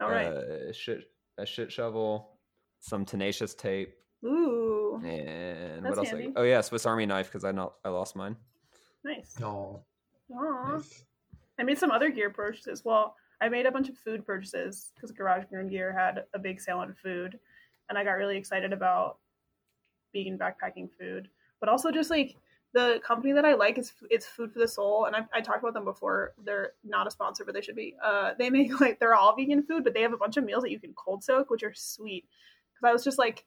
[0.00, 0.26] All right.
[0.28, 1.00] uh, shit,
[1.36, 2.38] a shit shovel,
[2.78, 3.94] some tenacious tape,
[4.24, 5.00] Ooh.
[5.04, 6.14] and That's what else?
[6.14, 8.36] I- oh yeah, Swiss Army knife because I not I lost mine.
[9.02, 9.34] Nice.
[9.42, 9.82] Oh,
[10.32, 10.76] Aw.
[10.76, 11.04] nice.
[11.58, 12.84] I made some other gear purchases.
[12.84, 16.60] Well, I made a bunch of food purchases because Garage Grown Gear had a big
[16.60, 17.38] sale on food,
[17.88, 19.18] and I got really excited about
[20.12, 21.28] vegan backpacking food.
[21.60, 22.36] But also, just like
[22.72, 25.60] the company that I like is it's Food for the Sole, and I, I talked
[25.60, 26.34] about them before.
[26.44, 27.96] They're not a sponsor, but they should be.
[28.04, 30.62] Uh, they make like they're all vegan food, but they have a bunch of meals
[30.62, 32.26] that you can cold soak, which are sweet.
[32.72, 33.44] Because I was just like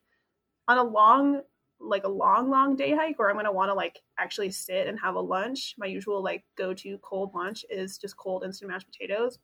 [0.68, 1.42] on a long
[1.80, 5.00] like a long, long day hike or I'm gonna want to like actually sit and
[5.00, 8.88] have a lunch, my usual like go to cold lunch is just cold instant mashed
[8.88, 9.40] potatoes.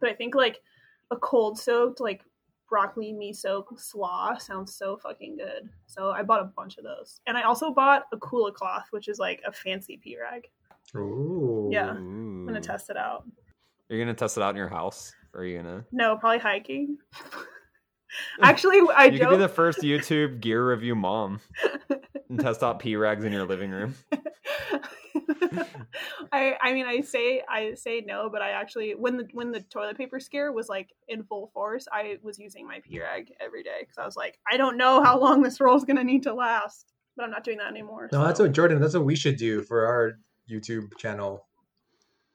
[0.00, 0.60] But I think like
[1.10, 2.24] a cold soaked like
[2.68, 5.68] broccoli miso slaw sounds so fucking good.
[5.86, 9.08] So I bought a bunch of those, and I also bought a kula cloth, which
[9.08, 10.48] is like a fancy pea rag.
[10.96, 11.68] Ooh.
[11.70, 11.90] Yeah.
[11.90, 13.24] I'm gonna test it out.
[13.88, 15.84] You're gonna test it out in your house, or are you gonna?
[15.92, 16.96] No, probably hiking.
[18.42, 21.40] Actually, I you could be the first YouTube gear review mom
[22.28, 23.94] and test out P rags in your living room.
[26.32, 29.60] I I mean I say I say no, but I actually when the when the
[29.60, 33.62] toilet paper scare was like in full force, I was using my P rag every
[33.62, 36.22] day because I was like, I don't know how long this roll is gonna need
[36.24, 36.92] to last.
[37.16, 38.08] But I'm not doing that anymore.
[38.10, 38.80] No, that's what Jordan.
[38.80, 40.18] That's what we should do for our
[40.50, 41.46] YouTube channel.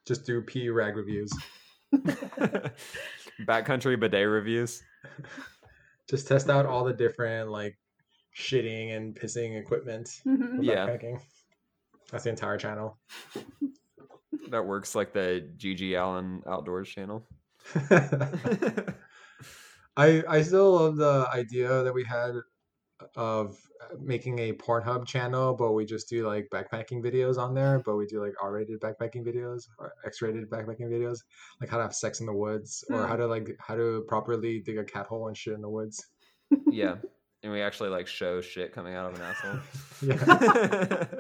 [0.05, 1.33] Just do P rag reviews.
[3.41, 4.83] Backcountry bidet reviews.
[6.09, 7.77] Just test out all the different like
[8.35, 10.21] shitting and pissing equipment.
[10.25, 10.63] Mhm.
[10.63, 10.87] Yeah.
[10.87, 11.19] backpacking.
[12.11, 12.97] That's the entire channel.
[14.49, 17.25] That works like the GG Allin Outdoors channel.
[19.97, 22.33] I I still love the idea that we had
[23.17, 23.57] of
[23.99, 28.05] making a Pornhub channel, but we just do like backpacking videos on there, but we
[28.05, 31.19] do like R-rated backpacking videos or X-rated backpacking videos,
[31.59, 33.07] like how to have sex in the woods or Hmm.
[33.09, 36.05] how to like how to properly dig a cat hole and shit in the woods.
[36.69, 36.95] yeah.
[37.43, 39.59] And we actually like show shit coming out of an asshole.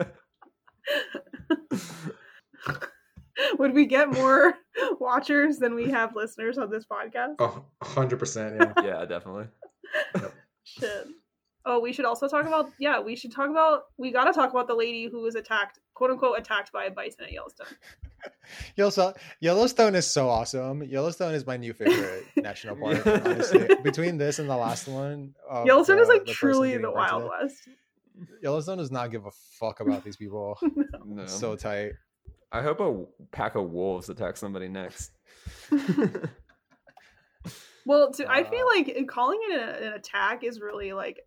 [0.07, 0.07] Yeah.
[3.59, 4.55] Would we get more
[4.99, 7.35] watchers than we have listeners on this podcast?
[7.39, 8.83] Oh, 100%, yeah.
[8.83, 9.45] yeah, definitely.
[10.63, 11.07] Shit.
[11.69, 14.67] Oh, we should also talk about yeah, we should talk about we gotta talk about
[14.67, 17.67] the lady who was attacked, quote unquote attacked by a bison at Yellowstone.
[18.77, 20.81] Yellowstone, Yellowstone is so awesome.
[20.83, 23.05] Yellowstone is my new favorite national park.
[23.05, 27.23] Honestly, between this and the last one, of Yellowstone is like the truly the Wild
[27.29, 27.69] pregnant, West.
[28.41, 30.57] Yellowstone does not give a fuck about these people.
[31.05, 31.23] No.
[31.23, 31.93] It's so tight.
[32.51, 35.11] I hope a pack of wolves attack somebody next.
[37.85, 41.21] Well, to, I feel Uh, like calling it a, an attack is really like,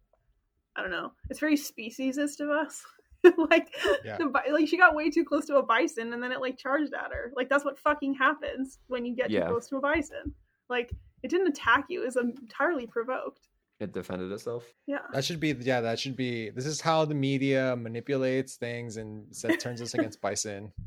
[0.76, 1.12] I don't know.
[1.28, 2.82] It's very speciesist of us.
[3.50, 4.16] like, Yeah.
[4.18, 6.94] the, like she got way too close to a bison, and then it like charged
[6.94, 7.32] at her.
[7.36, 9.40] Like that's what fucking happens when you get Yeah.
[9.44, 10.34] too close to a bison.
[10.68, 10.92] Like
[11.22, 13.48] it didn't attack you; it was entirely provoked.
[13.78, 14.64] It defended itself.
[14.86, 14.98] Yeah.
[15.12, 15.80] That should be yeah.
[15.80, 16.50] That should be.
[16.50, 20.72] This is how the media manipulates things and set, turns us against bison.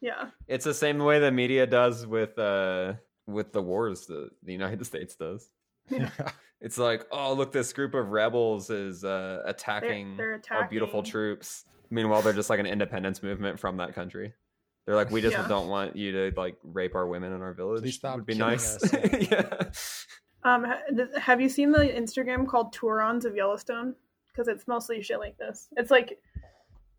[0.00, 0.26] Yeah.
[0.46, 2.92] It's the same way the media does with uh
[3.26, 5.50] with the wars that the United States does.
[5.90, 6.10] Yeah.
[6.60, 11.64] It's like, oh look, this group of rebels is uh, attacking, they're our beautiful troops.
[11.88, 14.34] Meanwhile, they're just like an independence movement from that country.
[14.84, 15.46] They're like, we just Yeah.
[15.46, 17.94] don't want you to like rape our women in our village.
[17.94, 18.74] stop Would be nice.
[18.82, 19.18] us, yeah.
[19.30, 19.62] yeah.
[20.42, 20.66] Um,
[21.16, 23.94] have you seen the Instagram called Tourons of Yellowstone?
[24.32, 25.68] Because it's mostly shit like this.
[25.76, 26.18] It's like,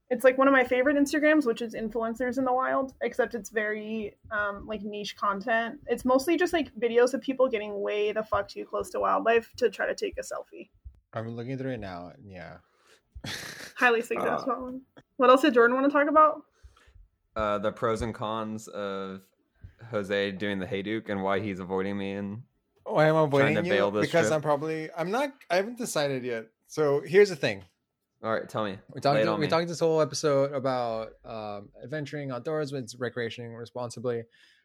[0.10, 2.94] it's like one of my favorite Instagrams, which is influencers in the wild.
[3.02, 5.80] Except it's very um like niche content.
[5.88, 9.52] It's mostly just like videos of people getting way the fuck too close to wildlife
[9.58, 10.70] to try to take a selfie.
[11.14, 12.12] I'm looking through it now.
[12.16, 12.58] and Yeah.
[13.76, 14.82] Highly suggest that one.
[15.18, 16.44] What else did Jordan want to talk about?
[17.36, 19.22] Uh, the pros and cons of
[19.92, 22.44] Jose doing the Hayduke and why he's avoiding me and
[22.84, 23.70] Why am I avoiding to you?
[23.70, 24.36] bail this because trip.
[24.36, 26.48] I'm probably I'm not I haven't decided yet.
[26.68, 27.64] So here's the thing.
[28.24, 28.72] All right, tell me.
[28.90, 29.48] We're Lay talking it we're me.
[29.48, 34.24] talking this whole episode about um, adventuring outdoors with recreating responsibly.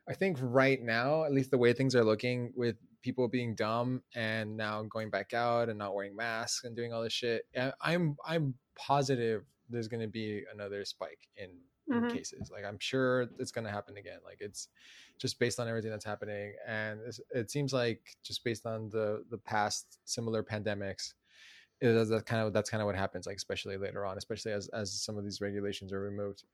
[0.08, 4.02] I think right now, at least the way things are looking, with people being dumb
[4.14, 7.72] and now going back out and not wearing masks and doing all this shit, I-
[7.80, 11.50] I'm I'm positive there's going to be another spike in,
[11.88, 12.12] in Mhm.
[12.12, 12.50] cases.
[12.52, 14.18] Like I'm sure it's going to happen again.
[14.24, 14.68] Like it's
[15.18, 17.00] just based on everything that's happening, and
[17.32, 21.14] it seems like just based on the the past similar pandemics,
[21.80, 24.68] is that kind of that's kind of what happens like especially later on especially as
[24.68, 26.44] as some of these regulations are removed.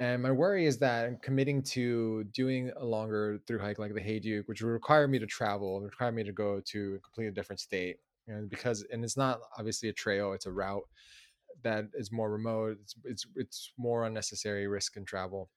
[0.00, 4.46] And my worry is that committing to doing a longer through hike like the hayduke
[4.46, 7.98] which would require me to travel require me to go to a completely different state.
[8.28, 10.88] And because and it's not obviously a trail it's a route
[11.62, 15.50] that is more remote it's it's, it's more unnecessary risk and travel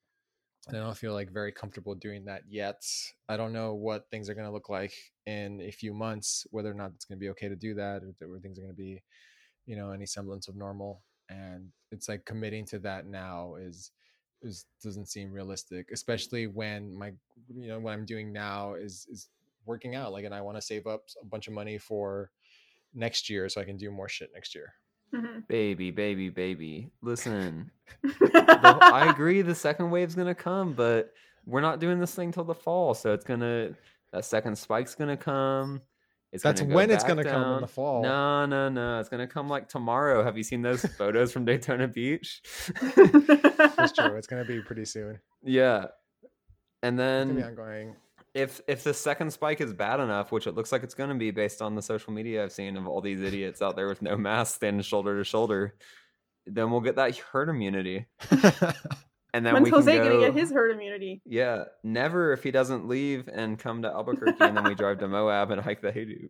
[0.70, 2.84] I don't feel like very comfortable doing that yet.
[3.30, 4.93] I don't know what things are going to look like
[5.26, 8.01] in a few months, whether or not it's going to be okay to do that,
[8.03, 9.03] or things are going to be,
[9.66, 11.01] you know, any semblance of normal.
[11.30, 13.91] And it's like committing to that now is
[14.41, 17.11] is doesn't seem realistic, especially when my
[17.55, 19.30] you know what I'm doing now is is
[19.66, 20.11] working out.
[20.11, 22.32] Like, and I want to save up a bunch of money for
[22.93, 24.74] next year so I can do more shit next year.
[25.16, 25.47] Mhm.
[25.47, 26.91] Baby, baby, baby.
[27.01, 27.72] Listen,
[28.03, 31.13] the, I agree the second wave's gonna come, but
[31.45, 33.76] we're not doing this thing till the fall, so it's gonna
[34.11, 35.82] that second spike's gonna come.
[36.34, 38.03] It's That's gonna go when it's gonna come, in the fall.
[38.03, 38.99] No, no, no.
[38.99, 40.22] It's gonna come like tomorrow.
[40.24, 42.41] Have you seen those photos from Daytona Beach?
[42.82, 44.16] It's true.
[44.18, 45.20] It's gonna be pretty soon.
[45.43, 45.86] yeah.
[46.84, 47.95] And It's gonna be then ongoing.
[48.36, 51.15] If if the second spike is bad enough, which it looks like it's going to
[51.15, 54.01] be based on the social media I've seen of all these idiots out there with
[54.01, 55.75] no mask standing shoulder to shoulder,
[56.45, 58.05] then we'll get that herd immunity,
[59.33, 60.03] and then When's we can Jose go.
[60.03, 61.21] gonna get his herd immunity?
[61.25, 65.07] Yeah, never if he doesn't leave and come to Albuquerque, and then we drive to
[65.07, 66.29] Moab and hike the Haydu.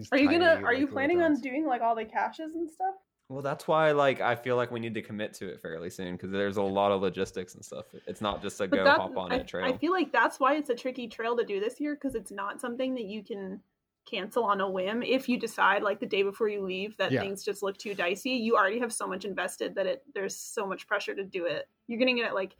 [0.12, 0.54] Are you gonna?
[0.54, 2.94] Are like, you planning on doing like all the caches and stuff?
[3.30, 6.16] Well, that's why like I feel like we need to commit to it fairly soon
[6.16, 7.86] because there's a lot of logistics and stuff.
[8.08, 9.66] It's not just a But go that, hop on I, it trail.
[9.66, 12.32] I feel like that's why it's a tricky trail to do this year because it's
[12.32, 13.60] not something that you can
[14.04, 17.20] cancel on a whim if you decide like the day before you leave that Yeah.
[17.20, 20.66] things just look too dicey you already have so much invested that it there's so
[20.66, 22.56] much pressure to do it you're gonna get like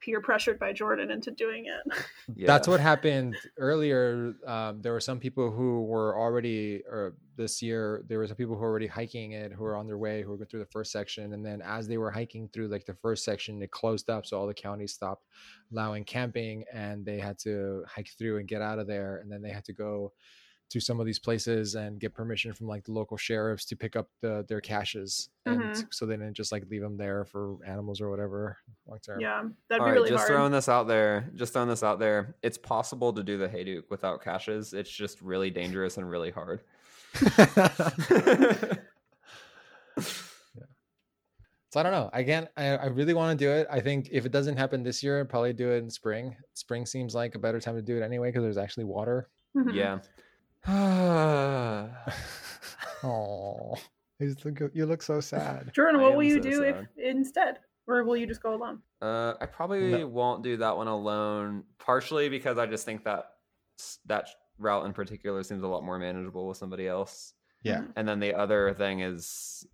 [0.00, 2.04] peer pressured by jordan into doing it.
[2.46, 4.34] That's what happened earlier.
[4.46, 8.54] Um, there were some people who were already, or this year, there were some people
[8.54, 10.66] who were already hiking it, who were on their way, who were going through the
[10.66, 14.10] first section, and then as they were hiking through like the first section, it closed
[14.10, 15.24] up, so all the counties stopped
[15.72, 19.42] allowing camping, and they had to hike through and get out of there, and then
[19.42, 20.12] they had to go
[20.70, 23.96] to some of these places and get permission from like the local sheriffs to pick
[23.96, 25.86] up the their caches, and Mhm.
[25.94, 29.18] so they didn't just like leave them there for animals or whatever long term.
[29.20, 31.30] yeah that'd All be right, really just hard throwing this out there.
[31.34, 32.34] Just throwing this out there.
[32.42, 34.74] It's possible to do the Hayduke without caches.
[34.74, 36.60] It's just really dangerous and really hard.
[41.70, 42.08] So I don't know.
[42.14, 43.66] Again, I, I really want to do it.
[43.70, 46.34] I think if it doesn't happen this year, I'll probably do it in spring.
[46.54, 49.28] Spring seems like a better time to do it anyway because there's actually water.
[49.54, 49.74] Mhm.
[49.74, 49.98] yeah.
[53.04, 53.76] Oh,
[54.18, 55.70] you look, so sad.
[55.74, 59.34] jordan what will you so do if instead or will you just go alone Uh,
[59.40, 60.06] I probably No.
[60.08, 61.62] won't do that one alone.
[61.78, 63.34] Partially because I just think that
[64.06, 67.32] that route in particular seems a lot more manageable with somebody else.
[67.62, 67.84] Yeah.
[67.96, 69.64] And then the other thing is,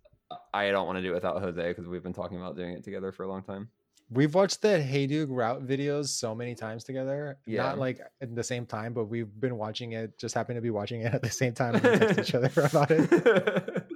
[0.53, 2.83] I don't want to do it without Jose because we've been talking about doing it
[2.83, 3.69] together for a long time.
[4.09, 7.39] We've watched the Hayduke route videos so many times together.
[7.47, 7.63] Yeah.
[7.63, 10.69] Not like at the same time, but we've been watching it, just happen to be
[10.69, 13.09] watching it at the same time and text each other about it.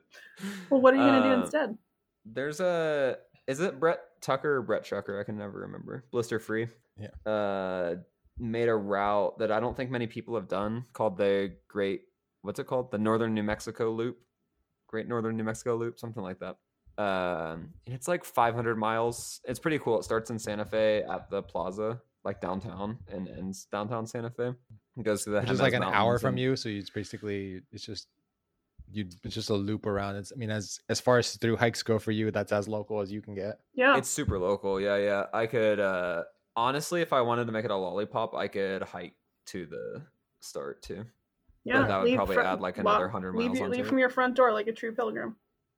[0.70, 1.78] well what are you gonna do Um, instead
[2.26, 5.20] There's a is it Brett Tucker or Brett Trucker?
[5.20, 6.05] I can never remember.
[6.12, 6.68] Blister free.
[6.99, 7.32] Yeah.
[7.32, 7.95] Uh
[8.39, 12.01] made a route that I don't think many people have done called the Great
[12.41, 12.89] what's it called?
[12.91, 14.18] The Northern New Mexico Loop.
[14.88, 16.55] Great Northern New Mexico Loop, something like that.
[17.00, 19.41] Um and it's like 500 miles.
[19.45, 20.00] It's pretty cool.
[20.00, 24.52] It starts in Santa Fe at the plaza, like downtown, and ends downtown Santa Fe.
[24.97, 26.56] It goes through the Which is like an hour from and- you.
[26.58, 28.08] So it's basically, it's just,
[28.91, 30.18] you it's just a loop around.
[30.18, 33.00] It's, I mean, as as far as through hikes go for you, that's as local
[33.00, 33.60] as you can get.
[33.74, 34.82] yeah It's super local.
[34.82, 35.26] Yeah, yeah.
[35.34, 36.24] I could uh
[36.56, 39.16] honestly if I wanted to make it a lollipop, I could hike
[39.47, 40.02] to the
[40.41, 41.06] start too.
[41.64, 44.10] yeah that would probably fr- add, like, another 100 miles your- onto leave from your
[44.10, 45.36] front door like a true pilgrim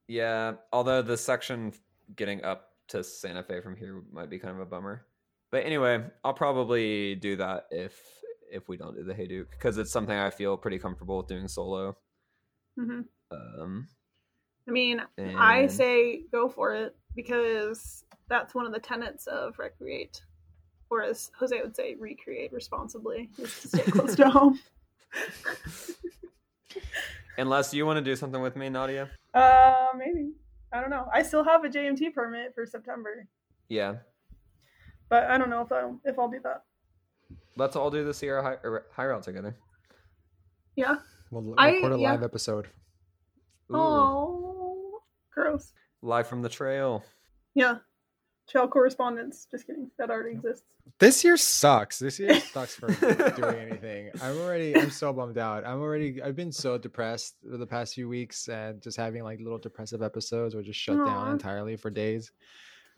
[0.08, 1.72] Yeah, although the section
[2.16, 5.06] getting up to Santa Fe from here might be kind of a bummer.
[5.50, 7.98] But anyway, I'll probably do that if
[8.50, 11.48] if we don't do the Hayduke because it's something I feel pretty comfortable with doing
[11.48, 11.96] solo.
[12.78, 13.88] hmm Um
[14.68, 20.22] I mean, I say go for it because that's one of the tenets of recreate,
[20.88, 24.60] or as Jose would say, recreate responsibly, is to stay close to home.
[27.38, 29.10] unless you want to do something with me, Nadia.
[29.34, 30.32] Uh, maybe
[30.72, 31.06] I don't know.
[31.12, 33.28] I still have a JMT permit for September,
[33.68, 33.96] Yeah.
[35.08, 36.62] but I don't know if I'll if I'll do that.
[37.56, 39.56] Let's all do the Sierra High, or High Route together.
[40.76, 40.96] Yeah.
[41.30, 42.12] We'll I- record a yeah.
[42.12, 42.68] live episode.
[43.70, 45.00] Oh,
[45.32, 45.72] gross.
[46.02, 47.04] live from the trail.
[47.54, 47.76] Yeah.
[48.52, 49.46] Trail correspondence.
[49.50, 49.90] Just kidding.
[49.98, 50.64] That already exists.
[50.98, 51.98] This year sucks.
[51.98, 52.88] This year sucks for
[53.30, 54.10] doing anything.
[54.20, 55.66] I'm already I'm so bummed out.
[55.66, 59.40] I'm already I've been so depressed for the past few weeks and just having like
[59.40, 61.04] little depressive episodes or just shut Aw.
[61.04, 62.30] down entirely for days.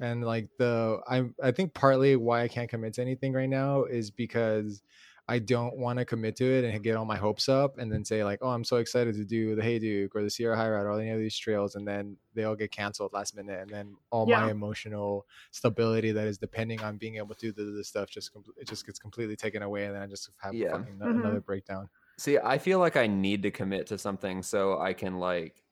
[0.00, 3.84] And like the I I think partly why I can't commit to anything right now
[3.84, 4.82] is because
[5.27, 8.05] I don't want to commit to it and get all my hopes up and then
[8.05, 10.85] say like, oh, I'm so excited to do the Hayduke or the Sierra High Route
[10.87, 13.97] or any of these trails, and then they all get canceled last minute, and then
[14.11, 18.33] all my emotional stability that is depending on being able to do this stuff just
[18.33, 20.72] com- it just gets completely taken away, and then I just have Yeah.
[20.72, 21.16] fucking Mhm.
[21.20, 21.89] another breakdown.
[22.18, 25.64] See, I feel like I need to commit to something so I can like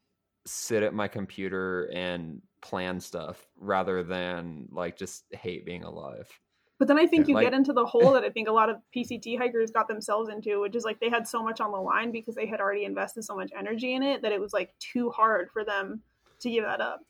[0.46, 6.40] sit at my computer and plan stuff rather than like just hate being alive.
[6.82, 7.28] But then I think Yeah.
[7.28, 9.86] you Like- get into the hole that I think a lot of PCT hikers got
[9.86, 12.58] themselves into, which is like they had so much on the line because they had
[12.58, 16.02] already invested so much energy in it that it was like too hard for them
[16.40, 17.04] to give that up.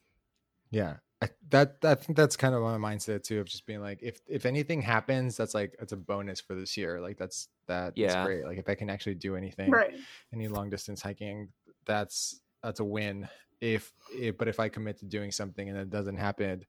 [0.71, 0.97] Yeah.
[1.23, 4.21] I, that I think that's kind of my mindset too of just being like if
[4.29, 8.13] if anything happens that's like it's a bonus for this year like that's that is
[8.13, 8.25] Yeah.
[8.27, 9.95] great like if I can actually do anything Right.
[10.35, 11.49] any long distance hiking
[11.87, 13.27] that's that's a win
[13.63, 16.65] if, if but if I commit to doing something and it doesn't happen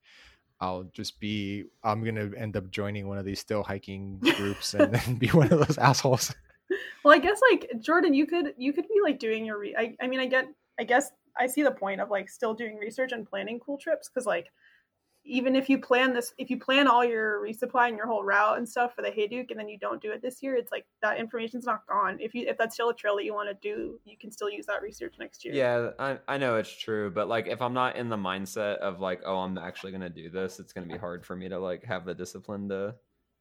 [0.63, 4.93] I'll just be I'm gonna end up joining one of these still hiking groups and
[4.93, 6.33] then be one of those assholes
[7.03, 9.59] Well, I guess like Jordan, you could you could be like doing your.
[9.59, 10.47] Re- I I mean, I get.
[10.79, 14.09] I guess I see the point of like still doing research and planning cool trips
[14.09, 14.47] because like
[15.25, 18.57] even if you plan this, if you plan all your resupply and your whole route
[18.57, 20.85] and stuff for the Hayduke, and then you don't do it this year, it's like
[21.01, 22.17] that information's not gone.
[22.19, 24.49] If you if that's still a trail that you want to do, you can still
[24.49, 25.53] use that research next year.
[25.53, 28.99] Yeah, I, I know it's true, but like if I'm not in the mindset of
[28.99, 31.83] like, oh, I'm actually gonna do this, it's gonna be hard for me to like
[31.85, 32.95] have the discipline to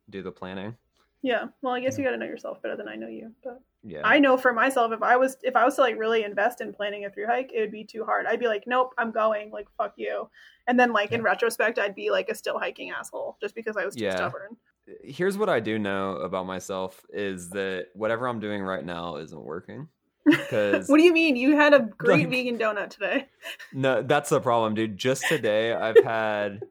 [0.08, 0.76] do the planning.
[1.22, 1.46] Yeah.
[1.62, 3.60] Well, I guess you got to know yourself better than I know you, but.
[3.84, 4.02] Yeah.
[4.04, 6.72] I know for myself if I was if I was to like really invest in
[6.72, 8.26] planning a through hike, it would be too hard.
[8.26, 9.50] I'd be like, nope, I'm going.
[9.50, 10.28] Like fuck you.
[10.68, 13.84] And then like in retrospect, I'd be like a still hiking asshole just because I
[13.84, 14.14] was too Yeah.
[14.16, 14.56] stubborn.
[15.02, 19.42] Here's what I do know about myself is that whatever I'm doing right now isn't
[19.44, 19.88] working.
[20.24, 21.34] Because What do you mean?
[21.34, 23.26] You had a great Like- vegan donut today.
[23.72, 24.96] no, that's the problem, dude.
[24.96, 26.62] Just today, I've had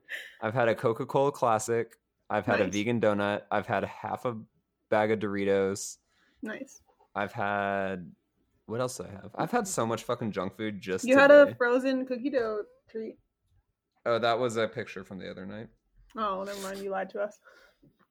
[0.41, 1.91] I've had a Coca Cola Classic.
[2.32, 3.41] I've had a vegan donut.
[3.51, 4.38] I've had half a
[4.89, 5.97] bag of Doritos.
[6.41, 6.82] Nice.
[7.13, 8.09] I've had
[8.67, 9.32] what else do I have?
[9.36, 11.21] I've had so much fucking junk food just You today.
[11.21, 13.17] had a frozen cookie dough treat.
[14.05, 15.67] Oh, that was a picture from the other night.
[16.17, 16.79] Oh, never mind.
[16.79, 17.38] You lied to us.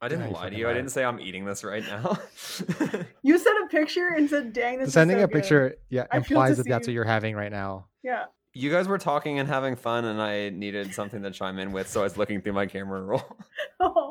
[0.03, 0.69] I didn't Yeah, lie to fucking you.
[0.69, 2.19] I didn't say I'm eating this right now.
[3.23, 6.19] You sent a picture and said, "Dang, this sending is so a picture yeah I
[6.19, 6.73] implies that deceived.
[6.75, 8.25] that's what you're having right now Yeah.
[8.55, 11.87] you guys were talking and having fun, and I needed something to chime in with,
[11.89, 13.23] so I was looking through my camera roll.
[13.81, 14.10] Oh.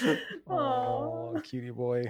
[0.50, 2.04] oh cutie boy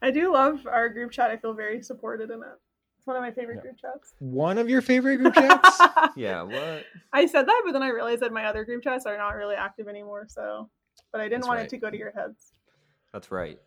[0.00, 1.30] I do love our group chat.
[1.30, 2.58] I feel very supported in it.
[2.98, 3.62] It's one of my favorite Yeah.
[3.62, 4.14] group chats.
[4.18, 5.80] one of your favorite group chats
[6.16, 6.86] yeah, what?
[7.12, 9.54] I said that, but then I realized that my other group chats are not really
[9.54, 10.26] active anymore.
[10.28, 10.70] So,
[11.12, 11.66] but I didn't That's want right.
[11.66, 12.52] it to go to your heads.
[13.12, 13.58] That's right.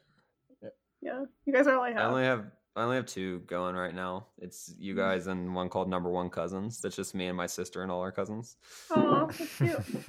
[1.02, 2.46] Yeah, you guys are all I I only have
[2.76, 4.28] I only have two going right now.
[4.40, 4.98] It's you Mm.
[4.98, 6.82] guys and one called Number One Cousins.
[6.82, 8.58] That's just me and my sister and all our cousins.
[8.92, 10.06] Oh, that's cute.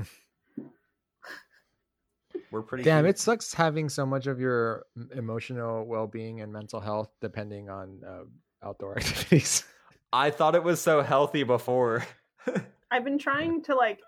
[2.56, 2.84] We're pretty.
[2.84, 3.16] damn cute.
[3.16, 8.66] it sucks having so much of your emotional well-being and mental health depending on uh,
[8.66, 9.64] outdoor activities
[10.12, 12.06] I thought it was so healthy before.
[12.90, 14.00] I've been trying to like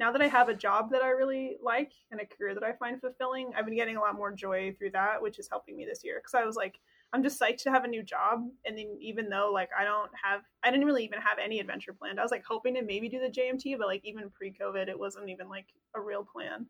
[0.00, 2.72] now that I have a job that I really like and a career that I
[2.72, 5.84] find fulfilling, I've been getting a lot more joy through that, which is helping me
[5.84, 6.18] this year.
[6.18, 6.80] Because I was like,
[7.12, 10.10] I'm just psyched to have a new job, and then even though like I don't
[10.20, 12.18] have, I didn't really even have any adventure planned.
[12.18, 15.28] I was like hoping to maybe do the JMT, but like even pre-COVID, it wasn't
[15.28, 16.66] even like a real plan.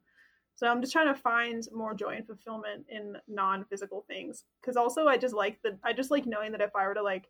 [0.57, 4.45] So I'm just trying to find more joy and fulfillment in non-physical things.
[4.61, 7.03] Because also, I just like the, I just like knowing that if I were to
[7.03, 7.29] like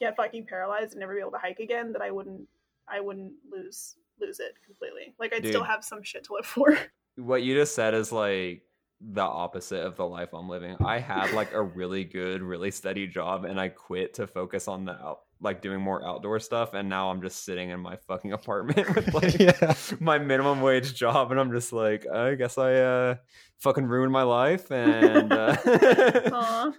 [0.00, 2.48] get fucking paralyzed and never be able to hike again, that I wouldn't
[2.88, 5.14] I wouldn't lose lose it completely.
[5.18, 6.78] Like I'd still have some shit to live for.
[7.16, 8.62] what you just said is like
[9.10, 10.76] the opposite of the life I'm living.
[10.84, 14.84] I had like a really good, really steady job, and I quit to focus on
[14.84, 16.74] the out, like doing more outdoor stuff.
[16.74, 20.94] And now I'm just sitting in my fucking apartment with like yeah my minimum wage
[20.94, 23.14] job, and I'm just like, I guess I uh
[23.58, 25.56] fucking ruined my life, and uh,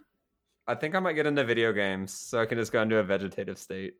[0.68, 3.04] I think I might get into video games so I can just go into a
[3.04, 3.96] vegetative state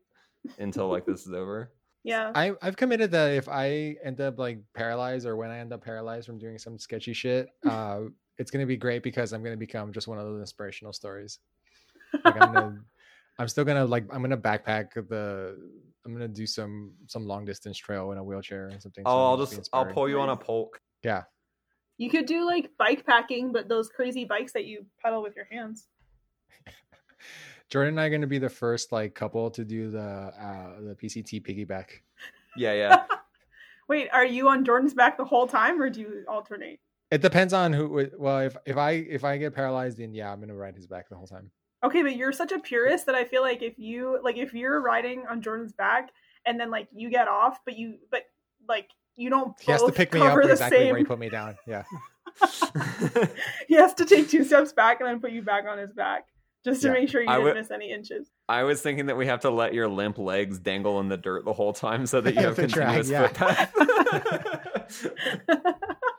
[0.58, 1.72] until like this is over.
[2.04, 2.30] Yeah.
[2.34, 5.82] I, I've committed that if I end up like paralyzed or when I end up
[5.82, 8.02] paralyzed from doing some sketchy shit, uh,
[8.36, 11.38] it's gonna be great because I'm gonna become just one of those inspirational stories.
[12.24, 12.74] Like I'm gonna,
[13.38, 15.56] I'm still gonna like I'm gonna backpack the,
[16.04, 19.04] I'm gonna do some some long distance trail in a wheelchair and something.
[19.04, 20.44] so Oh, I'll just I'll pull you on a Nice.
[20.44, 20.80] pulk.
[21.02, 21.22] Yeah,
[21.96, 25.46] You could do like bike packing, but those crazy bikes that you pedal with your
[25.50, 25.88] hands.
[27.70, 30.94] Jordan and I are gonna be the first like couple to do the uh the
[30.94, 31.86] PCT piggyback.
[32.56, 33.04] Yeah, yeah.
[33.88, 36.80] Wait, are you on Jordan's back the whole time or do you alternate?
[37.10, 38.08] It depends on who.
[38.18, 41.08] Well, if if I if I get paralyzed, then yeah, I'm gonna ride his back
[41.08, 41.50] the whole time.
[41.82, 44.80] Okay, but you're such a purist that I feel like if you like if you're
[44.80, 46.10] riding on Jordan's back
[46.46, 48.22] and then like you get off, but you but
[48.68, 51.18] like you don't He has to pick me up cover the exactly where he put
[51.18, 51.56] me down.
[51.66, 51.84] Yeah.
[53.68, 56.26] he has to take two steps back and then put you back on his back
[56.64, 56.94] just to Yeah.
[56.94, 58.30] make sure you I didn't would- miss any inches.
[58.48, 61.44] I was thinking that we have to let your limp legs dangle in the dirt
[61.44, 63.26] the whole time so that you have The drag, continuous yeah.
[63.28, 63.72] footpath.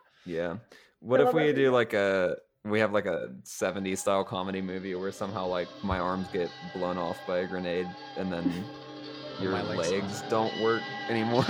[0.25, 0.55] yeah.
[0.99, 4.61] What I if we that do like a we have like a 70s style comedy
[4.61, 7.87] movie where somehow like my arms get blown off by a grenade
[8.17, 8.51] and then
[9.39, 10.51] your legs legs, don't.
[10.51, 11.45] don't work anymore.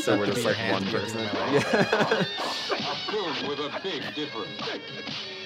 [0.00, 1.24] So we're just like one person.
[1.24, 1.64] my legs.
[1.72, 2.24] Yeah.
[2.92, 4.48] Approved with a big difference.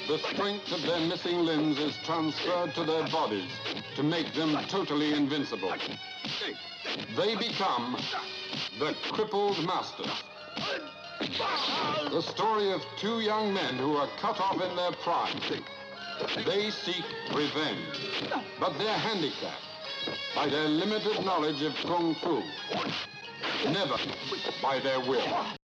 [0.07, 3.51] The strength of their missing limbs is transferred to their bodies
[3.97, 5.73] to make them totally invincible.
[7.17, 7.97] They become
[8.79, 10.23] the crippled masters.
[12.11, 15.41] The story of two young men who are cut off in their prime.
[16.47, 19.63] They seek revenge, but they're handicapped
[20.35, 22.43] by their limited knowledge of Kung Fu,
[23.67, 23.97] never
[24.63, 25.58] by their will.